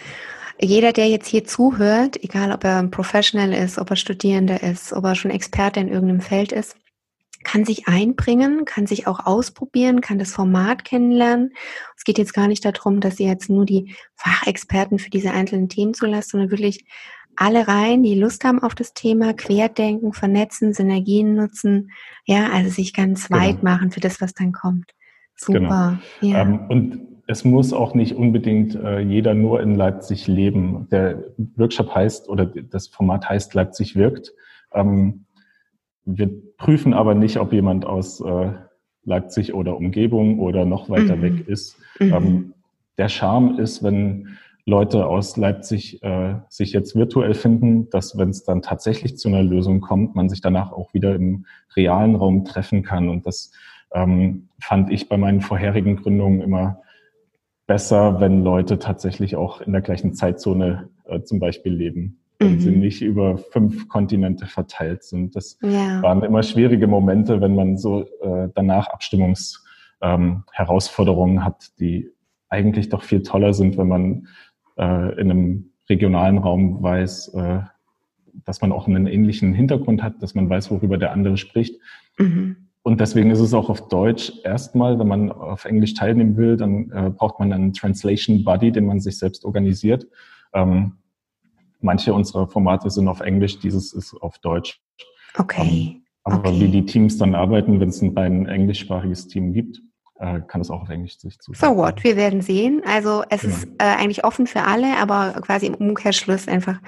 jeder, 0.60 0.92
der 0.92 1.08
jetzt 1.08 1.28
hier 1.28 1.46
zuhört, 1.46 2.22
egal 2.24 2.52
ob 2.52 2.64
er 2.64 2.78
ein 2.78 2.92
Professional 2.92 3.54
ist, 3.54 3.78
ob 3.78 3.90
er 3.90 3.96
Studierender 3.96 4.62
ist, 4.64 4.94
ob 4.94 5.06
er 5.06 5.16
schon 5.16 5.32
Experte 5.32 5.80
in 5.80 5.88
irgendeinem 5.88 6.22
Feld 6.22 6.52
ist, 6.52 6.76
kann 7.44 7.64
sich 7.64 7.88
einbringen, 7.88 8.66
kann 8.66 8.88
sich 8.88 9.08
auch 9.08 9.26
ausprobieren, 9.26 10.02
kann 10.02 10.20
das 10.20 10.34
Format 10.34 10.84
kennenlernen. 10.84 11.54
Es 11.96 12.04
geht 12.04 12.18
jetzt 12.18 12.34
gar 12.34 12.48
nicht 12.48 12.66
darum, 12.66 13.00
dass 13.00 13.20
ihr 13.20 13.28
jetzt 13.28 13.50
nur 13.50 13.66
die 13.66 13.96
Fachexperten 14.16 15.00
für 15.00 15.10
diese 15.10 15.32
einzelnen 15.32 15.70
Themen 15.70 15.94
zulasst, 15.94 16.32
sondern 16.32 16.52
wirklich 16.52 16.86
alle 17.38 17.68
rein, 17.68 18.02
die 18.02 18.20
Lust 18.20 18.44
haben 18.44 18.62
auf 18.62 18.74
das 18.74 18.94
Thema, 18.94 19.34
querdenken, 19.34 20.12
vernetzen, 20.12 20.74
Synergien 20.74 21.36
nutzen, 21.36 21.92
ja, 22.26 22.50
also 22.50 22.72
sich 22.72 22.94
ganz 22.94 23.28
genau. 23.28 23.40
weit 23.40 23.64
machen 23.64 23.92
für 23.92 24.00
das, 24.00 24.20
was 24.20 24.34
dann 24.34 24.52
kommt. 24.52 24.92
Super. 25.36 26.00
Genau. 26.20 26.34
Ja. 26.34 26.42
Ähm, 26.42 26.66
und 26.68 27.17
es 27.28 27.44
muss 27.44 27.74
auch 27.74 27.94
nicht 27.94 28.16
unbedingt 28.16 28.76
äh, 28.76 29.00
jeder 29.00 29.34
nur 29.34 29.62
in 29.62 29.76
Leipzig 29.76 30.28
leben. 30.28 30.88
Der 30.92 31.26
Workshop 31.58 31.94
heißt 31.94 32.30
oder 32.30 32.46
das 32.46 32.88
Format 32.88 33.30
heißt 33.30 33.54
Leipzig 33.54 33.96
wirkt. 33.96 34.34
Ähm, 34.74 35.26
wir 36.06 36.30
prüfen 36.58 36.94
aber 36.94 37.16
nicht, 37.16 37.38
ob 37.38 37.52
jemand 37.52 37.86
aus 37.86 38.22
äh, 38.22 38.52
Leipzig 39.04 39.54
oder 39.54 39.76
Umgebung 39.76 40.40
oder 40.40 40.66
noch 40.66 40.90
weiter 40.90 41.18
mhm. 41.18 41.22
weg 41.22 41.48
ist. 41.48 41.78
Mhm. 42.00 42.14
Ähm, 42.14 42.54
der 42.98 43.10
Charme 43.10 43.60
ist, 43.60 43.84
wenn 43.84 44.38
Leute 44.66 45.06
aus 45.06 45.36
Leipzig 45.36 46.02
äh, 46.04 46.36
sich 46.50 46.72
jetzt 46.72 46.96
virtuell 46.96 47.34
finden, 47.34 47.90
dass 47.90 48.18
wenn 48.18 48.30
es 48.30 48.44
dann 48.44 48.62
tatsächlich 48.62 49.18
zu 49.18 49.28
einer 49.28 49.44
Lösung 49.44 49.82
kommt, 49.82 50.16
man 50.16 50.30
sich 50.30 50.42
danach 50.42 50.72
auch 50.72 50.94
wieder 50.94 51.14
im 51.16 51.46
realen 51.76 52.16
Raum 52.16 52.46
treffen 52.46 52.84
kann. 52.84 53.10
Und 53.10 53.26
das 53.26 53.52
ähm, 53.94 54.48
fand 54.62 54.92
ich 54.92 55.10
bei 55.10 55.18
meinen 55.18 55.42
vorherigen 55.42 55.98
Gründungen 55.98 56.42
immer 56.42 56.82
besser, 57.68 58.20
wenn 58.20 58.44
Leute 58.44 58.80
tatsächlich 58.80 59.36
auch 59.36 59.62
in 59.62 59.74
der 59.74 59.82
gleichen 59.82 60.14
Zeitzone 60.14 60.90
äh, 61.06 61.22
zum 61.22 61.40
Beispiel 61.40 61.74
leben. 61.74 62.20
Wenn 62.40 62.54
mhm. 62.54 62.60
sie 62.60 62.72
nicht 62.72 63.02
über 63.02 63.38
fünf 63.38 63.90
Kontinente 63.90 64.46
verteilt 64.46 65.04
sind. 65.04 65.36
Das 65.36 65.58
ja. 65.62 66.02
waren 66.02 66.24
immer 66.24 66.44
schwierige 66.44 66.88
Momente, 66.88 67.42
wenn 67.42 67.56
man 67.56 67.78
so 67.78 68.04
äh, 68.22 68.48
danach 68.54 68.88
Abstimmungsherausforderungen 68.88 71.38
ähm, 71.38 71.44
hat, 71.44 71.80
die 71.80 72.12
eigentlich 72.50 72.90
doch 72.90 73.04
viel 73.04 73.24
toller 73.24 73.54
sind, 73.54 73.78
wenn 73.78 73.88
man 73.88 74.28
äh, 74.78 75.20
in 75.20 75.32
einem 75.32 75.72
regionalen 75.90 76.38
Raum 76.38 76.82
weiß, 76.82 77.34
äh, 77.34 77.60
dass 78.46 78.62
man 78.62 78.72
auch 78.72 78.88
einen 78.88 79.08
ähnlichen 79.08 79.54
Hintergrund 79.54 80.04
hat, 80.04 80.22
dass 80.22 80.36
man 80.36 80.50
weiß, 80.50 80.72
worüber 80.72 80.98
der 80.98 81.12
andere 81.12 81.38
spricht. 81.38 81.80
Mhm. 82.18 82.67
Und 82.88 83.02
deswegen 83.02 83.32
ist 83.32 83.42
es 83.42 83.54
auch 83.54 83.70
auf 83.70 83.90
Deutsch 83.90 84.32
erstmal, 84.46 84.98
wenn 84.98 85.10
man 85.10 85.30
auf 85.30 85.66
Englisch 85.66 85.94
teilnehmen 85.94 86.38
will, 86.38 86.56
dann 86.56 86.90
äh, 86.92 87.10
braucht 87.10 87.38
man 87.38 87.52
einen 87.52 87.74
Translation 87.74 88.46
Buddy, 88.46 88.72
den 88.72 88.86
man 88.86 89.02
sich 89.02 89.20
selbst 89.20 89.44
organisiert. 89.44 90.08
Ähm, 90.54 90.94
manche 91.82 92.14
unserer 92.14 92.48
Formate 92.48 92.90
sind 92.90 93.10
auf 93.10 93.20
Englisch, 93.20 93.60
dieses 93.60 93.92
ist 93.92 94.14
auf 94.14 94.40
Deutsch. 94.40 94.82
Okay. 95.38 95.64
Ähm, 95.64 96.04
aber 96.24 96.48
okay. 96.48 96.62
wie 96.62 96.70
die 96.70 96.86
Teams 96.86 97.18
dann 97.18 97.36
arbeiten, 97.36 97.82
wenn 97.82 97.90
es 97.90 98.02
ein 98.02 98.18
rein 98.18 98.46
englischsprachiges 98.46 99.28
Team 99.28 99.52
gibt, 99.52 99.82
äh, 100.20 100.42
kann 100.48 100.62
es 100.62 100.70
auch 100.70 100.82
auf 100.82 100.90
Englisch 100.90 101.18
sich 101.20 101.40
zu. 101.40 101.54
So 101.54 101.76
what, 101.76 102.04
wir 102.04 102.16
werden 102.16 102.42
sehen. 102.42 102.82
Also 102.86 103.24
es 103.30 103.42
genau. 103.42 103.54
ist 103.54 103.68
äh, 103.78 103.84
eigentlich 103.84 104.24
offen 104.24 104.48
für 104.48 104.64
alle, 104.64 104.98
aber 104.98 105.40
quasi 105.42 105.68
im 105.68 105.76
Umkehrschluss 105.76 106.48
einfach 106.48 106.80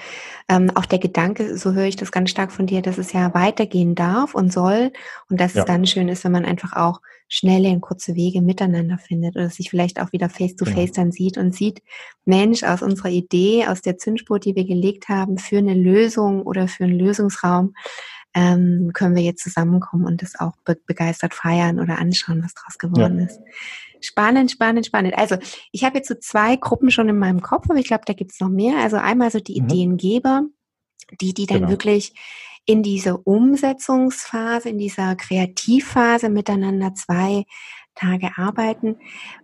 ähm, 0.48 0.72
auch 0.76 0.86
der 0.86 1.00
Gedanke, 1.00 1.58
so 1.58 1.74
höre 1.74 1.86
ich 1.86 1.96
das 1.96 2.12
ganz 2.12 2.32
stark 2.32 2.52
von 2.52 2.66
dir, 2.66 2.82
dass 2.82 2.98
es 2.98 3.14
ja 3.14 3.34
weitergehen 3.34 3.96
darf 3.96 4.34
und 4.34 4.52
soll 4.52 4.92
und 5.30 5.40
dass 5.40 5.54
ja. 5.54 5.62
es 5.62 5.66
dann 5.66 5.86
schön 5.86 6.10
ist, 6.10 6.24
wenn 6.24 6.32
man 6.32 6.46
einfach 6.46 6.74
auch 6.74 7.02
schnelle 7.28 7.70
und 7.70 7.82
kurze 7.82 8.16
Wege 8.16 8.42
miteinander 8.42 8.98
findet 8.98 9.36
oder 9.36 9.50
sich 9.50 9.70
vielleicht 9.70 10.02
auch 10.02 10.12
wieder 10.12 10.30
face 10.30 10.56
to 10.56 10.66
genau. 10.66 10.78
face 10.78 10.92
genau. 10.94 11.06
dann 11.06 11.12
sieht 11.12 11.38
und 11.38 11.54
sieht, 11.54 11.84
Mensch, 12.26 12.64
aus 12.64 12.82
unserer 12.82 13.10
Idee, 13.10 13.68
aus 13.68 13.82
der 13.82 14.00
Zündspur, 14.00 14.40
die 14.40 14.56
wir 14.56 14.66
gelegt 14.66 15.10
haben, 15.10 15.38
für 15.38 15.60
eine 15.60 15.76
Lösung 15.76 16.42
oder 16.42 16.68
für 16.68 16.86
einen 16.86 16.98
Lösungsraum, 16.98 17.76
ähm, 18.34 18.92
können 18.94 19.16
wir 19.16 19.24
jetzt 19.24 19.44
zusammenkommen 19.44 20.06
und 20.06 20.22
das 20.22 20.40
auch 20.40 20.54
be 20.64 20.76
begeistert 20.86 21.34
feiern 21.34 21.80
oder 21.80 21.98
anschauen, 21.98 22.44
was 22.44 22.54
daraus 22.54 22.78
geworden 22.78 23.20
ja. 23.20 23.26
ist. 23.26 23.40
Spannend, 24.02 24.52
spannend, 24.52 24.86
spannend. 24.86 25.18
Also 25.18 25.38
ich 25.72 25.84
habe 25.84 25.98
jetzt 25.98 26.08
so 26.08 26.16
zwei 26.16 26.56
Gruppen 26.56 26.92
schon 26.92 27.10
in 27.10 27.18
meinem 27.18 27.42
Kopf, 27.42 27.70
aber 27.70 27.80
ich 27.80 27.88
glaube, 27.88 28.04
da 28.06 28.14
gibt 28.14 28.32
es 28.32 28.40
noch 28.40 28.50
mehr. 28.50 28.78
Also 28.78 28.98
einmal 28.98 29.30
so 29.32 29.40
die 29.40 29.60
mhm. 29.60 29.68
Ideengeber, 29.68 30.44
die, 31.20 31.34
die 31.34 31.48
dann 31.48 31.60
genau. 31.60 31.72
wirklich 31.72 32.14
in 32.66 32.84
diese 32.84 33.18
Umsetzungsphase, 33.18 34.70
in 34.70 34.78
dieser 34.78 35.16
Kreativphase 35.16 36.30
miteinander 36.30 36.94
zwei 36.94 37.46
Tage 38.00 38.30
arbeiten. 38.38 38.98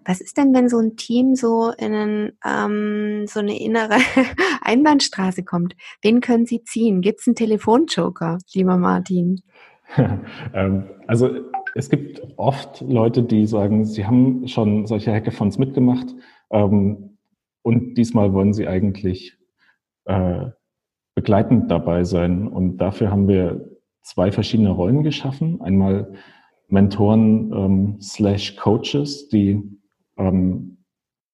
Was 0.06 0.22
ist 0.22 0.38
denn, 0.38 0.54
wenn 0.54 0.70
so 0.70 0.80
ein 0.80 0.96
Team 0.96 1.36
so 1.36 1.72
in 1.78 1.94
einen, 1.94 2.32
ähm, 2.46 3.28
so 3.28 3.40
eine 3.40 3.60
innere 3.60 3.98
Einbahnstraße 4.62 5.44
kommt? 5.44 5.76
Wen 6.02 6.22
können 6.22 6.46
Sie 6.46 6.64
ziehen? 6.64 7.02
Gibt 7.02 7.22
es 7.22 7.28
einen 7.28 7.36
Telefonjoker, 7.36 8.40
lieber 8.54 8.78
Martin? 8.78 9.42
Ähm, 10.54 10.86
also 11.06 11.30
es 11.76 11.92
gibt 11.92 12.22
oft 12.38 12.82
Leute, 12.82 13.22
die 13.22 13.46
sagen, 13.46 13.86
sie 13.86 14.06
haben 14.06 14.48
schon 14.48 14.88
solche 14.88 15.14
Hackathons 15.14 15.60
mitgemacht 15.60 16.08
ähm, 16.50 17.18
und 17.62 17.96
diesmal 17.96 18.34
wollen 18.34 18.54
sie 18.54 18.68
eigentlich 18.68 19.38
äh, 20.06 20.46
begleitend 21.16 21.72
dabei 21.72 22.04
sein. 22.04 22.48
Und 22.48 22.78
dafür 22.78 23.10
haben 23.10 23.28
wir 23.28 23.72
zwei 24.02 24.32
verschiedene 24.32 24.70
Rollen 24.70 25.04
geschaffen. 25.04 25.62
Einmal 25.62 26.14
Mentoren 26.68 27.52
ähm, 27.54 27.98
slash 28.02 28.56
Coaches, 28.56 29.30
die 29.30 29.62
ähm, 30.18 30.78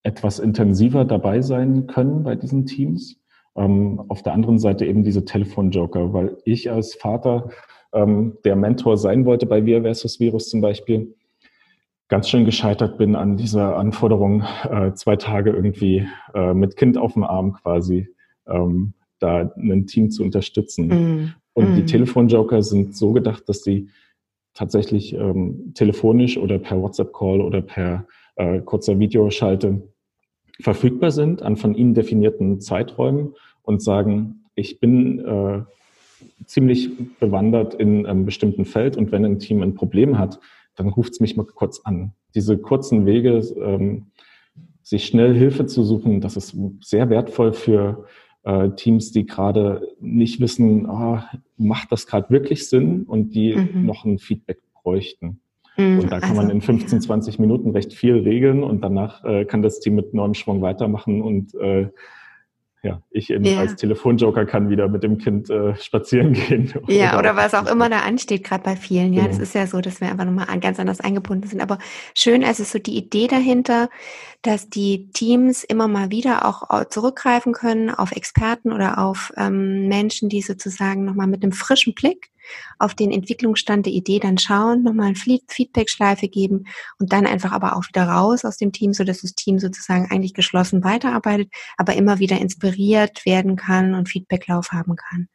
etwas 0.03 0.39
intensiver 0.39 1.05
dabei 1.05 1.41
sein 1.41 1.87
können 1.87 2.23
bei 2.23 2.35
diesen 2.35 2.65
Teams 2.65 3.21
ähm, 3.55 4.01
auf 4.07 4.23
der 4.23 4.33
anderen 4.33 4.59
Seite 4.59 4.85
eben 4.85 5.03
diese 5.03 5.25
Telefonjoker, 5.25 6.13
weil 6.13 6.37
ich 6.45 6.71
als 6.71 6.95
Vater, 6.95 7.49
ähm, 7.93 8.37
der 8.45 8.55
Mentor 8.55 8.97
sein 8.97 9.25
wollte 9.25 9.45
bei 9.45 9.65
Wir 9.65 9.81
versus 9.81 10.19
Virus 10.19 10.49
zum 10.49 10.61
Beispiel, 10.61 11.15
ganz 12.07 12.29
schön 12.29 12.43
gescheitert 12.43 12.97
bin 12.97 13.15
an 13.15 13.37
dieser 13.37 13.77
Anforderung, 13.77 14.43
äh, 14.69 14.93
zwei 14.93 15.15
Tage 15.15 15.51
irgendwie 15.51 16.07
äh, 16.33 16.53
mit 16.53 16.75
Kind 16.75 16.97
auf 16.97 17.13
dem 17.13 17.23
Arm 17.23 17.53
quasi 17.53 18.09
ähm, 18.47 18.93
da 19.19 19.51
ein 19.55 19.87
Team 19.87 20.11
zu 20.11 20.23
unterstützen. 20.23 20.87
Mm. 20.87 21.33
Und 21.53 21.71
mm. 21.71 21.75
die 21.75 21.85
Telefonjoker 21.85 22.63
sind 22.63 22.95
so 22.95 23.13
gedacht, 23.13 23.47
dass 23.47 23.63
sie 23.63 23.89
tatsächlich 24.53 25.13
ähm, 25.13 25.73
telefonisch 25.73 26.37
oder 26.37 26.59
per 26.59 26.81
WhatsApp-Call 26.81 27.41
oder 27.41 27.61
per 27.61 28.05
äh, 28.35 28.59
kurzer 28.59 28.99
Videoschalte 28.99 29.81
verfügbar 30.59 31.11
sind 31.11 31.41
an 31.41 31.55
von 31.55 31.75
ihnen 31.75 31.93
definierten 31.93 32.59
Zeiträumen 32.59 33.33
und 33.63 33.81
sagen, 33.81 34.45
ich 34.55 34.79
bin 34.79 35.19
äh, 35.19 35.61
ziemlich 36.45 36.89
bewandert 37.19 37.73
in 37.73 38.05
einem 38.05 38.25
bestimmten 38.25 38.65
Feld 38.65 38.97
und 38.97 39.11
wenn 39.11 39.25
ein 39.25 39.39
Team 39.39 39.61
ein 39.61 39.75
Problem 39.75 40.17
hat, 40.17 40.39
dann 40.75 40.89
ruft 40.89 41.13
es 41.13 41.19
mich 41.19 41.35
mal 41.35 41.45
kurz 41.45 41.81
an. 41.83 42.13
Diese 42.35 42.57
kurzen 42.57 43.05
Wege, 43.05 43.37
ähm, 43.57 44.07
sich 44.83 45.05
schnell 45.05 45.33
Hilfe 45.35 45.65
zu 45.65 45.83
suchen, 45.83 46.21
das 46.21 46.37
ist 46.37 46.55
sehr 46.81 47.09
wertvoll 47.09 47.53
für 47.53 48.05
äh, 48.43 48.69
Teams, 48.71 49.11
die 49.11 49.25
gerade 49.25 49.87
nicht 49.99 50.39
wissen, 50.39 50.89
ah, 50.89 51.29
macht 51.57 51.91
das 51.91 52.07
gerade 52.07 52.29
wirklich 52.29 52.67
Sinn 52.67 53.03
und 53.03 53.35
die 53.35 53.55
mhm. 53.55 53.85
noch 53.85 54.05
ein 54.05 54.19
Feedback 54.19 54.59
bräuchten. 54.73 55.41
Mhm, 55.77 55.99
und 55.99 56.11
da 56.11 56.19
kann 56.19 56.31
also, 56.31 56.41
man 56.41 56.51
in 56.51 56.61
15, 56.61 57.01
20 57.01 57.39
Minuten 57.39 57.71
recht 57.71 57.93
viel 57.93 58.17
regeln 58.17 58.63
und 58.63 58.83
danach 58.83 59.23
äh, 59.23 59.45
kann 59.45 59.61
das 59.61 59.79
Team 59.79 59.95
mit 59.95 60.13
neuem 60.13 60.33
Schwung 60.33 60.61
weitermachen 60.61 61.21
und 61.21 61.53
äh, 61.55 61.89
ja, 62.83 63.03
ich 63.11 63.29
in, 63.29 63.43
ja. 63.43 63.59
als 63.59 63.75
Telefonjoker 63.75 64.45
kann 64.45 64.69
wieder 64.69 64.87
mit 64.87 65.03
dem 65.03 65.19
Kind 65.19 65.49
äh, 65.51 65.75
spazieren 65.75 66.33
gehen. 66.47 66.73
Ja, 66.87 67.11
oder, 67.11 67.31
oder 67.31 67.35
was 67.35 67.53
auch 67.53 67.67
immer 67.67 67.89
da 67.89 67.99
ansteht, 67.99 68.43
gerade 68.43 68.63
bei 68.63 68.75
vielen. 68.75 69.13
Ja, 69.13 69.21
genau. 69.21 69.31
das 69.31 69.39
ist 69.39 69.53
ja 69.53 69.67
so, 69.67 69.81
dass 69.81 70.01
wir 70.01 70.09
einfach 70.09 70.25
nochmal 70.25 70.47
ganz 70.59 70.79
anders 70.79 70.99
eingebunden 70.99 71.47
sind. 71.47 71.61
Aber 71.61 71.77
schön, 72.15 72.41
es 72.41 72.59
ist 72.59 72.71
so 72.71 72.79
die 72.79 72.97
Idee 72.97 73.27
dahinter, 73.27 73.89
dass 74.41 74.69
die 74.69 75.09
Teams 75.11 75.63
immer 75.63 75.87
mal 75.87 76.09
wieder 76.09 76.45
auch 76.45 76.87
zurückgreifen 76.87 77.53
können 77.53 77.91
auf 77.91 78.11
Experten 78.13 78.71
oder 78.71 78.97
auf 78.97 79.31
ähm, 79.37 79.87
Menschen, 79.87 80.29
die 80.29 80.41
sozusagen 80.41 81.05
nochmal 81.05 81.27
mit 81.27 81.43
einem 81.43 81.51
frischen 81.51 81.93
Blick 81.93 82.31
auf 82.79 82.95
den 82.95 83.11
Entwicklungsstand 83.11 83.85
der 83.85 83.93
Idee 83.93 84.19
dann 84.19 84.37
schauen, 84.37 84.83
nochmal 84.83 85.07
eine 85.07 85.39
Feedback-Schleife 85.47 86.27
geben 86.27 86.65
und 86.99 87.13
dann 87.13 87.25
einfach 87.25 87.51
aber 87.51 87.75
auch 87.75 87.87
wieder 87.87 88.03
raus 88.03 88.45
aus 88.45 88.57
dem 88.57 88.71
Team, 88.71 88.93
so 88.93 89.03
dass 89.03 89.21
das 89.21 89.33
Team 89.33 89.59
sozusagen 89.59 90.09
eigentlich 90.11 90.33
geschlossen 90.33 90.83
weiterarbeitet, 90.83 91.49
aber 91.77 91.95
immer 91.95 92.19
wieder 92.19 92.39
inspiriert 92.39 93.25
werden 93.25 93.55
kann 93.55 93.93
und 93.93 94.09
Feedbacklauf 94.09 94.71
haben 94.71 94.95
kann. 94.95 95.27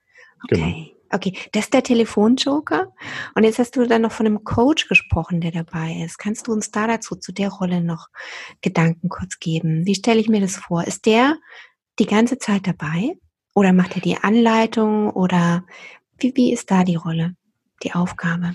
Okay. 0.44 0.56
Genau. 0.56 0.96
Okay, 1.12 1.38
das 1.52 1.64
ist 1.64 1.74
der 1.74 1.84
Telefonjoker. 1.84 2.92
Und 3.34 3.44
jetzt 3.44 3.58
hast 3.58 3.76
du 3.76 3.86
dann 3.86 4.02
noch 4.02 4.12
von 4.12 4.26
einem 4.26 4.42
Coach 4.42 4.88
gesprochen, 4.88 5.40
der 5.40 5.52
dabei 5.52 6.02
ist. 6.04 6.18
Kannst 6.18 6.48
du 6.48 6.52
uns 6.52 6.72
da 6.72 6.86
dazu, 6.88 7.14
zu 7.14 7.32
der 7.32 7.50
Rolle 7.50 7.80
noch 7.80 8.08
Gedanken 8.60 9.08
kurz 9.08 9.38
geben? 9.38 9.86
Wie 9.86 9.94
stelle 9.94 10.20
ich 10.20 10.28
mir 10.28 10.40
das 10.40 10.56
vor? 10.56 10.84
Ist 10.84 11.06
der 11.06 11.36
die 12.00 12.06
ganze 12.06 12.38
Zeit 12.38 12.66
dabei? 12.66 13.16
Oder 13.54 13.72
macht 13.72 13.94
er 13.94 14.02
die 14.02 14.16
Anleitung? 14.16 15.10
Oder 15.10 15.64
wie, 16.18 16.32
wie 16.34 16.52
ist 16.52 16.70
da 16.70 16.84
die 16.84 16.96
Rolle, 16.96 17.34
die 17.82 17.92
Aufgabe? 17.92 18.52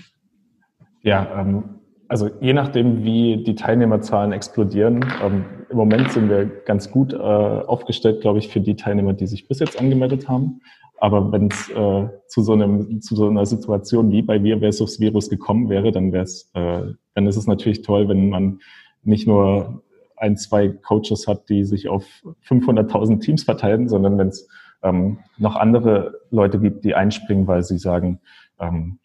Ja, 1.02 1.40
ähm, 1.40 1.64
also 2.08 2.28
je 2.40 2.52
nachdem, 2.52 3.04
wie 3.04 3.42
die 3.42 3.54
Teilnehmerzahlen 3.54 4.32
explodieren. 4.32 5.04
Ähm, 5.22 5.44
Im 5.70 5.76
Moment 5.76 6.12
sind 6.12 6.28
wir 6.28 6.44
ganz 6.44 6.90
gut 6.90 7.12
äh, 7.12 7.16
aufgestellt, 7.16 8.20
glaube 8.20 8.38
ich, 8.38 8.48
für 8.48 8.60
die 8.60 8.76
Teilnehmer, 8.76 9.14
die 9.14 9.26
sich 9.26 9.48
bis 9.48 9.60
jetzt 9.60 9.80
angemeldet 9.80 10.28
haben. 10.28 10.60
Aber 10.98 11.32
wenn 11.32 11.48
es 11.48 11.68
äh, 11.70 12.08
zu, 12.28 12.42
so 12.42 12.56
zu 13.00 13.16
so 13.16 13.28
einer 13.28 13.46
Situation 13.46 14.12
wie 14.12 14.22
bei 14.22 14.42
Wir 14.44 14.58
versus 14.60 15.00
Virus 15.00 15.30
gekommen 15.30 15.68
wäre, 15.68 15.90
dann 15.90 16.12
wäre 16.12 16.24
es, 16.24 16.50
äh, 16.54 16.82
dann 17.14 17.26
ist 17.26 17.36
es 17.36 17.46
natürlich 17.46 17.82
toll, 17.82 18.08
wenn 18.08 18.28
man 18.28 18.60
nicht 19.02 19.26
nur 19.26 19.82
ein, 20.16 20.36
zwei 20.36 20.68
Coaches 20.68 21.26
hat, 21.26 21.48
die 21.48 21.64
sich 21.64 21.88
auf 21.88 22.04
500.000 22.46 23.20
Teams 23.20 23.42
verteilen, 23.42 23.88
sondern 23.88 24.18
wenn 24.18 24.28
es 24.28 24.48
ähm, 24.82 25.18
noch 25.38 25.56
andere 25.56 26.20
Leute 26.30 26.58
gibt, 26.58 26.84
die 26.84 26.94
einspringen, 26.94 27.46
weil 27.46 27.62
sie 27.62 27.78
sagen, 27.78 28.20
ähm, 28.58 28.98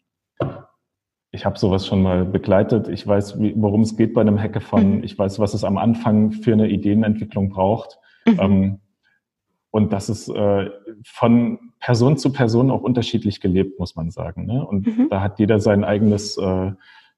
ich 1.30 1.44
habe 1.44 1.58
sowas 1.58 1.86
schon 1.86 2.02
mal 2.02 2.24
begleitet, 2.24 2.88
ich 2.88 3.06
weiß, 3.06 3.38
worum 3.56 3.82
es 3.82 3.96
geht 3.96 4.14
bei 4.14 4.22
einem 4.22 4.40
Hackathon, 4.40 4.96
mhm. 4.98 5.04
ich 5.04 5.18
weiß, 5.18 5.38
was 5.38 5.54
es 5.54 5.64
am 5.64 5.76
Anfang 5.76 6.32
für 6.32 6.52
eine 6.52 6.68
Ideenentwicklung 6.68 7.50
braucht. 7.50 7.98
Mhm. 8.26 8.38
Ähm, 8.40 8.80
und 9.70 9.92
das 9.92 10.08
ist 10.08 10.28
äh, 10.28 10.70
von 11.04 11.58
Person 11.80 12.16
zu 12.16 12.32
Person 12.32 12.70
auch 12.70 12.80
unterschiedlich 12.80 13.40
gelebt, 13.40 13.78
muss 13.78 13.94
man 13.94 14.10
sagen. 14.10 14.46
Ne? 14.46 14.66
Und 14.66 14.86
mhm. 14.86 15.08
da 15.10 15.20
hat 15.20 15.38
jeder 15.38 15.60
sein 15.60 15.84
eigenes 15.84 16.38
äh, 16.38 16.72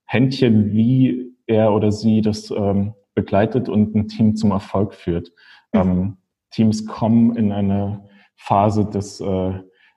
Händchen, 0.04 0.72
wie 0.72 1.32
er 1.46 1.72
oder 1.72 1.92
sie 1.92 2.20
das 2.20 2.50
ähm, 2.50 2.94
begleitet 3.14 3.68
und 3.68 3.94
ein 3.94 4.08
Team 4.08 4.34
zum 4.34 4.50
Erfolg 4.50 4.94
führt. 4.94 5.32
Mhm. 5.72 5.80
Ähm, 5.80 6.16
Teams 6.50 6.86
kommen 6.86 7.36
in 7.36 7.52
eine 7.52 8.08
Phase 8.40 8.86
des 8.86 9.20
äh, 9.20 9.52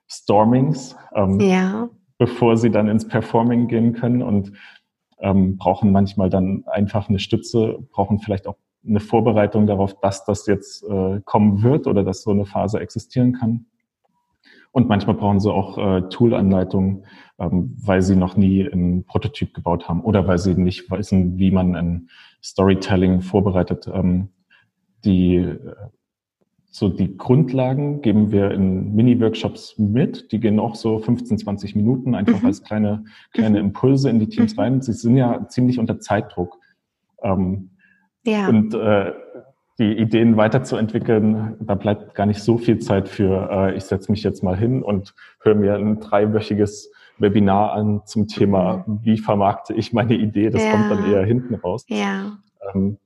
Stormings, 0.06 0.96
ähm, 1.14 1.40
ja. 1.40 1.88
bevor 2.18 2.58
sie 2.58 2.70
dann 2.70 2.88
ins 2.88 3.08
Performing 3.08 3.68
gehen 3.68 3.94
können 3.94 4.22
und 4.22 4.52
ähm, 5.18 5.56
brauchen 5.56 5.92
manchmal 5.92 6.28
dann 6.28 6.64
einfach 6.66 7.08
eine 7.08 7.18
Stütze, 7.18 7.78
brauchen 7.90 8.18
vielleicht 8.18 8.46
auch 8.46 8.56
eine 8.86 9.00
Vorbereitung 9.00 9.66
darauf, 9.66 9.98
dass 10.00 10.26
das 10.26 10.46
jetzt 10.46 10.84
äh, 10.84 11.20
kommen 11.24 11.62
wird 11.62 11.86
oder 11.86 12.04
dass 12.04 12.22
so 12.22 12.32
eine 12.32 12.44
Phase 12.44 12.80
existieren 12.80 13.32
kann. 13.32 13.64
Und 14.72 14.88
manchmal 14.88 15.16
brauchen 15.16 15.40
sie 15.40 15.50
auch 15.50 15.78
äh, 15.78 16.02
Tool-Anleitungen, 16.10 17.06
ähm, 17.38 17.74
weil 17.82 18.02
sie 18.02 18.16
noch 18.16 18.36
nie 18.36 18.70
einen 18.70 19.04
Prototyp 19.04 19.54
gebaut 19.54 19.88
haben 19.88 20.02
oder 20.02 20.26
weil 20.26 20.36
sie 20.36 20.54
nicht 20.54 20.90
wissen, 20.90 21.38
wie 21.38 21.50
man 21.50 21.74
ein 21.76 22.10
Storytelling 22.42 23.22
vorbereitet. 23.22 23.88
Ähm, 23.90 24.28
die 25.04 25.36
äh, 25.36 25.74
so 26.74 26.88
die 26.88 27.16
Grundlagen 27.16 28.02
geben 28.02 28.32
wir 28.32 28.50
in 28.50 28.96
Mini-Workshops 28.96 29.78
mit. 29.78 30.32
Die 30.32 30.40
gehen 30.40 30.58
auch 30.58 30.74
so 30.74 30.98
15, 30.98 31.38
20 31.38 31.76
Minuten 31.76 32.16
einfach 32.16 32.40
mhm. 32.40 32.46
als 32.46 32.64
kleine, 32.64 33.04
kleine 33.32 33.60
mhm. 33.60 33.66
Impulse 33.66 34.10
in 34.10 34.18
die 34.18 34.28
Teams 34.28 34.56
mhm. 34.56 34.60
rein. 34.60 34.82
Sie 34.82 34.92
sind 34.92 35.16
ja 35.16 35.46
ziemlich 35.46 35.78
unter 35.78 36.00
Zeitdruck. 36.00 36.58
Ähm, 37.22 37.70
ja. 38.24 38.48
Und 38.48 38.74
äh, 38.74 39.12
die 39.78 39.92
Ideen 39.92 40.36
weiterzuentwickeln, 40.36 41.54
da 41.60 41.76
bleibt 41.76 42.16
gar 42.16 42.26
nicht 42.26 42.42
so 42.42 42.58
viel 42.58 42.80
Zeit 42.80 43.08
für, 43.08 43.50
äh, 43.52 43.76
ich 43.76 43.84
setze 43.84 44.10
mich 44.10 44.24
jetzt 44.24 44.42
mal 44.42 44.56
hin 44.56 44.82
und 44.82 45.14
höre 45.42 45.54
mir 45.54 45.76
ein 45.76 46.00
dreiwöchiges 46.00 46.90
Webinar 47.18 47.74
an 47.74 48.02
zum 48.04 48.26
Thema, 48.26 48.82
mhm. 48.84 48.98
wie 49.04 49.18
vermarkte 49.18 49.74
ich 49.74 49.92
meine 49.92 50.14
Idee. 50.14 50.50
Das 50.50 50.64
ja. 50.64 50.72
kommt 50.72 50.90
dann 50.90 51.08
eher 51.08 51.24
hinten 51.24 51.54
raus. 51.54 51.84
Ja. 51.88 52.36
Ähm, 52.74 52.98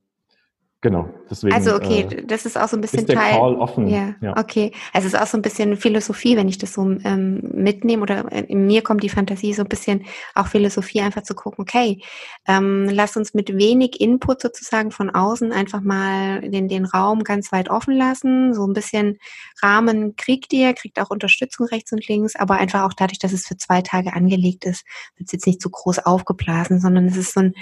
Genau, 0.81 1.09
deswegen. 1.29 1.53
Also 1.53 1.75
okay, 1.75 2.07
äh, 2.09 2.25
das 2.25 2.45
ist 2.45 2.57
auch 2.57 2.69
so 2.69 2.77
ein 2.77 2.81
bisschen 2.81 2.99
ist 2.99 3.09
der 3.09 3.17
Teil. 3.17 3.33
Call 3.33 3.55
offen. 3.55 3.87
Ja, 3.87 4.15
ja, 4.21 4.37
okay. 4.37 4.71
Also 4.93 5.07
es 5.07 5.13
ist 5.13 5.19
auch 5.19 5.27
so 5.27 5.37
ein 5.37 5.41
bisschen 5.41 5.75
Philosophie, 5.75 6.37
wenn 6.37 6.47
ich 6.47 6.57
das 6.57 6.73
so 6.73 6.83
ähm, 7.03 7.41
mitnehme 7.53 8.01
oder 8.01 8.31
in 8.31 8.65
mir 8.65 8.81
kommt 8.81 9.03
die 9.03 9.09
Fantasie 9.09 9.53
so 9.53 9.63
ein 9.63 9.67
bisschen 9.67 10.05
auch 10.35 10.47
Philosophie 10.47 11.01
einfach 11.01 11.23
zu 11.23 11.35
gucken. 11.35 11.63
Okay, 11.63 12.01
ähm, 12.47 12.87
lass 12.89 13.17
uns 13.17 13.33
mit 13.33 13.57
wenig 13.57 13.99
Input 13.99 14.41
sozusagen 14.41 14.91
von 14.91 15.09
außen 15.09 15.51
einfach 15.51 15.81
mal 15.81 16.49
den 16.49 16.69
den 16.69 16.85
Raum 16.85 17.25
ganz 17.25 17.51
weit 17.51 17.69
offen 17.69 17.97
lassen. 17.97 18.53
So 18.53 18.65
ein 18.65 18.73
bisschen 18.73 19.19
Rahmen 19.61 20.15
kriegt 20.15 20.53
ihr, 20.53 20.73
kriegt 20.73 20.99
auch 20.99 21.09
Unterstützung 21.09 21.67
rechts 21.67 21.91
und 21.91 22.07
links, 22.07 22.35
aber 22.35 22.55
einfach 22.55 22.83
auch 22.83 22.93
dadurch, 22.93 23.19
dass 23.19 23.33
es 23.33 23.47
für 23.47 23.57
zwei 23.57 23.81
Tage 23.81 24.13
angelegt 24.13 24.65
ist, 24.65 24.85
wird 25.17 25.27
es 25.27 25.33
jetzt 25.33 25.47
nicht 25.47 25.61
zu 25.61 25.69
groß 25.69 25.99
aufgeblasen, 25.99 26.79
sondern 26.79 27.05
es 27.05 27.17
ist 27.17 27.33
so 27.33 27.41
ein 27.41 27.53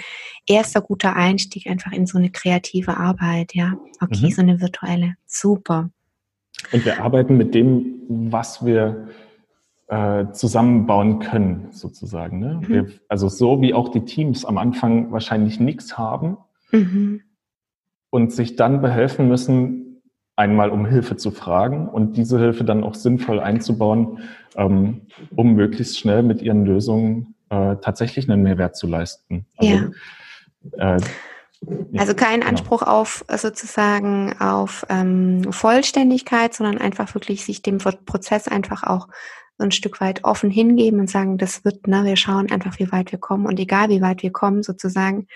erster 0.46 0.80
guter 0.80 1.16
Einstieg 1.16 1.66
einfach 1.66 1.92
in 1.92 2.06
so 2.06 2.18
eine 2.18 2.30
kreative 2.30 2.96
Arbeit. 2.96 3.08
Arbeit, 3.08 3.54
ja. 3.54 3.74
Okay, 4.00 4.26
mhm. 4.26 4.30
so 4.30 4.42
eine 4.42 4.60
virtuelle. 4.60 5.16
Super. 5.26 5.90
Und 6.72 6.84
wir 6.84 7.02
arbeiten 7.02 7.36
mit 7.36 7.54
dem, 7.54 8.02
was 8.08 8.64
wir 8.64 9.08
äh, 9.88 10.26
zusammenbauen 10.32 11.20
können, 11.20 11.68
sozusagen. 11.70 12.38
Ne? 12.40 12.60
Mhm. 12.62 12.68
Wir, 12.68 12.86
also 13.08 13.28
so 13.28 13.60
wie 13.60 13.74
auch 13.74 13.88
die 13.88 14.04
Teams 14.04 14.44
am 14.44 14.58
Anfang 14.58 15.12
wahrscheinlich 15.12 15.60
nichts 15.60 15.96
haben 15.96 16.36
mhm. 16.72 17.22
und 18.10 18.32
sich 18.32 18.56
dann 18.56 18.82
behelfen 18.82 19.28
müssen, 19.28 19.87
einmal 20.38 20.70
um 20.70 20.86
Hilfe 20.86 21.16
zu 21.16 21.32
fragen 21.32 21.88
und 21.88 22.16
diese 22.16 22.38
Hilfe 22.38 22.64
dann 22.64 22.84
auch 22.84 22.94
sinnvoll 22.94 23.40
einzubauen, 23.40 24.20
ähm, 24.56 25.02
um 25.34 25.54
möglichst 25.54 25.98
schnell 25.98 26.22
mit 26.22 26.42
ihren 26.42 26.64
Lösungen 26.64 27.34
äh, 27.50 27.76
tatsächlich 27.82 28.30
einen 28.30 28.42
Mehrwert 28.44 28.76
zu 28.76 28.86
leisten. 28.86 29.46
Also, 29.56 29.90
ja. 30.76 30.96
äh, 30.96 31.00
also 31.96 32.14
kein 32.14 32.40
genau. 32.40 32.50
Anspruch 32.50 32.82
auf 32.82 33.24
sozusagen 33.36 34.38
auf 34.38 34.86
ähm, 34.88 35.52
Vollständigkeit, 35.52 36.54
sondern 36.54 36.78
einfach 36.78 37.12
wirklich 37.14 37.44
sich 37.44 37.62
dem 37.62 37.78
Prozess 37.78 38.46
einfach 38.46 38.84
auch 38.84 39.08
so 39.58 39.64
ein 39.64 39.72
Stück 39.72 40.00
weit 40.00 40.24
offen 40.24 40.50
hingeben 40.50 41.00
und 41.00 41.10
sagen, 41.10 41.36
das 41.36 41.64
wird, 41.64 41.88
ne, 41.88 42.04
wir 42.04 42.16
schauen 42.16 42.50
einfach, 42.50 42.78
wie 42.78 42.90
weit 42.92 43.10
wir 43.10 43.18
kommen 43.18 43.44
und 43.44 43.58
egal 43.58 43.88
wie 43.88 44.00
weit 44.00 44.22
wir 44.22 44.30
kommen, 44.30 44.62
sozusagen, 44.62 45.26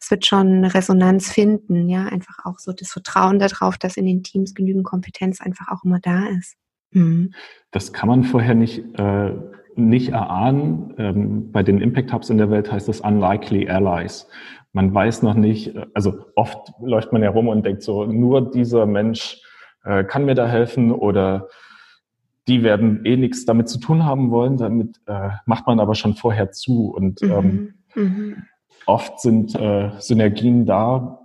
es 0.00 0.10
wird 0.10 0.24
schon 0.24 0.64
Resonanz 0.64 1.30
finden, 1.30 1.88
ja, 1.88 2.06
einfach 2.06 2.44
auch 2.44 2.60
so 2.60 2.72
das 2.72 2.92
Vertrauen 2.92 3.40
darauf, 3.40 3.76
dass 3.76 3.96
in 3.96 4.06
den 4.06 4.22
Teams 4.22 4.54
genügend 4.54 4.84
Kompetenz 4.84 5.40
einfach 5.40 5.68
auch 5.68 5.84
immer 5.84 5.98
da 6.00 6.26
ist. 6.38 6.54
Mhm. 6.92 7.34
Das 7.72 7.92
kann 7.92 8.08
man 8.08 8.22
vorher 8.22 8.54
nicht, 8.54 8.82
äh, 8.96 9.32
nicht 9.74 10.10
erahnen. 10.10 10.94
Ähm, 10.98 11.50
bei 11.50 11.64
den 11.64 11.80
Impact 11.80 12.12
Hubs 12.12 12.30
in 12.30 12.38
der 12.38 12.50
Welt 12.50 12.70
heißt 12.70 12.88
das 12.88 13.00
Unlikely 13.00 13.68
Allies. 13.68 14.28
Man 14.72 14.94
weiß 14.94 15.22
noch 15.22 15.34
nicht, 15.34 15.74
also 15.94 16.26
oft 16.36 16.72
läuft 16.80 17.12
man 17.12 17.22
ja 17.22 17.30
rum 17.30 17.48
und 17.48 17.66
denkt 17.66 17.82
so, 17.82 18.04
nur 18.06 18.52
dieser 18.52 18.86
Mensch 18.86 19.40
äh, 19.84 20.04
kann 20.04 20.24
mir 20.24 20.34
da 20.34 20.46
helfen 20.46 20.92
oder 20.92 21.48
die 22.48 22.62
werden 22.62 23.04
eh 23.04 23.16
nichts 23.16 23.44
damit 23.44 23.68
zu 23.68 23.78
tun 23.78 24.04
haben 24.04 24.30
wollen. 24.30 24.56
Damit 24.56 25.00
äh, 25.06 25.30
macht 25.46 25.66
man 25.66 25.80
aber 25.80 25.94
schon 25.94 26.14
vorher 26.14 26.50
zu. 26.52 26.90
Und 26.94 27.22
mhm. 27.22 27.30
ähm, 27.30 27.74
mhm. 27.94 28.36
oft 28.86 29.20
sind 29.20 29.54
äh, 29.54 29.90
Synergien 29.98 30.66
da, 30.66 31.20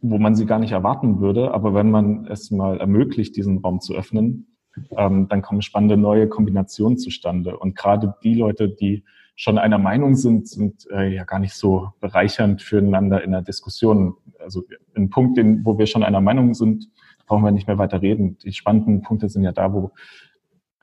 wo 0.00 0.18
man 0.18 0.34
sie 0.34 0.46
gar 0.46 0.58
nicht 0.58 0.72
erwarten 0.72 1.20
würde. 1.20 1.52
Aber 1.52 1.74
wenn 1.74 1.90
man 1.90 2.26
es 2.26 2.50
mal 2.50 2.78
ermöglicht, 2.80 3.36
diesen 3.36 3.58
Raum 3.58 3.80
zu 3.80 3.94
öffnen, 3.94 4.56
ähm, 4.96 5.28
dann 5.28 5.42
kommen 5.42 5.62
spannende 5.62 5.96
neue 5.96 6.28
Kombinationen 6.28 6.98
zustande. 6.98 7.58
Und 7.58 7.76
gerade 7.76 8.14
die 8.22 8.34
Leute, 8.34 8.68
die 8.68 9.04
schon 9.36 9.58
einer 9.58 9.78
Meinung 9.78 10.14
sind, 10.14 10.48
sind 10.48 10.86
äh, 10.90 11.14
ja 11.14 11.24
gar 11.24 11.38
nicht 11.38 11.54
so 11.54 11.88
bereichernd 12.00 12.62
füreinander 12.62 13.24
in 13.24 13.32
der 13.32 13.42
Diskussion. 13.42 14.14
Also 14.38 14.64
ein 14.94 15.10
Punkt, 15.10 15.38
den, 15.38 15.64
wo 15.64 15.78
wir 15.78 15.86
schon 15.86 16.02
einer 16.02 16.20
Meinung 16.20 16.54
sind, 16.54 16.88
brauchen 17.26 17.44
wir 17.44 17.50
nicht 17.50 17.66
mehr 17.66 17.78
weiter 17.78 18.02
reden. 18.02 18.36
Die 18.38 18.52
spannenden 18.52 19.02
Punkte 19.02 19.28
sind 19.28 19.42
ja 19.42 19.52
da, 19.52 19.72
wo 19.72 19.92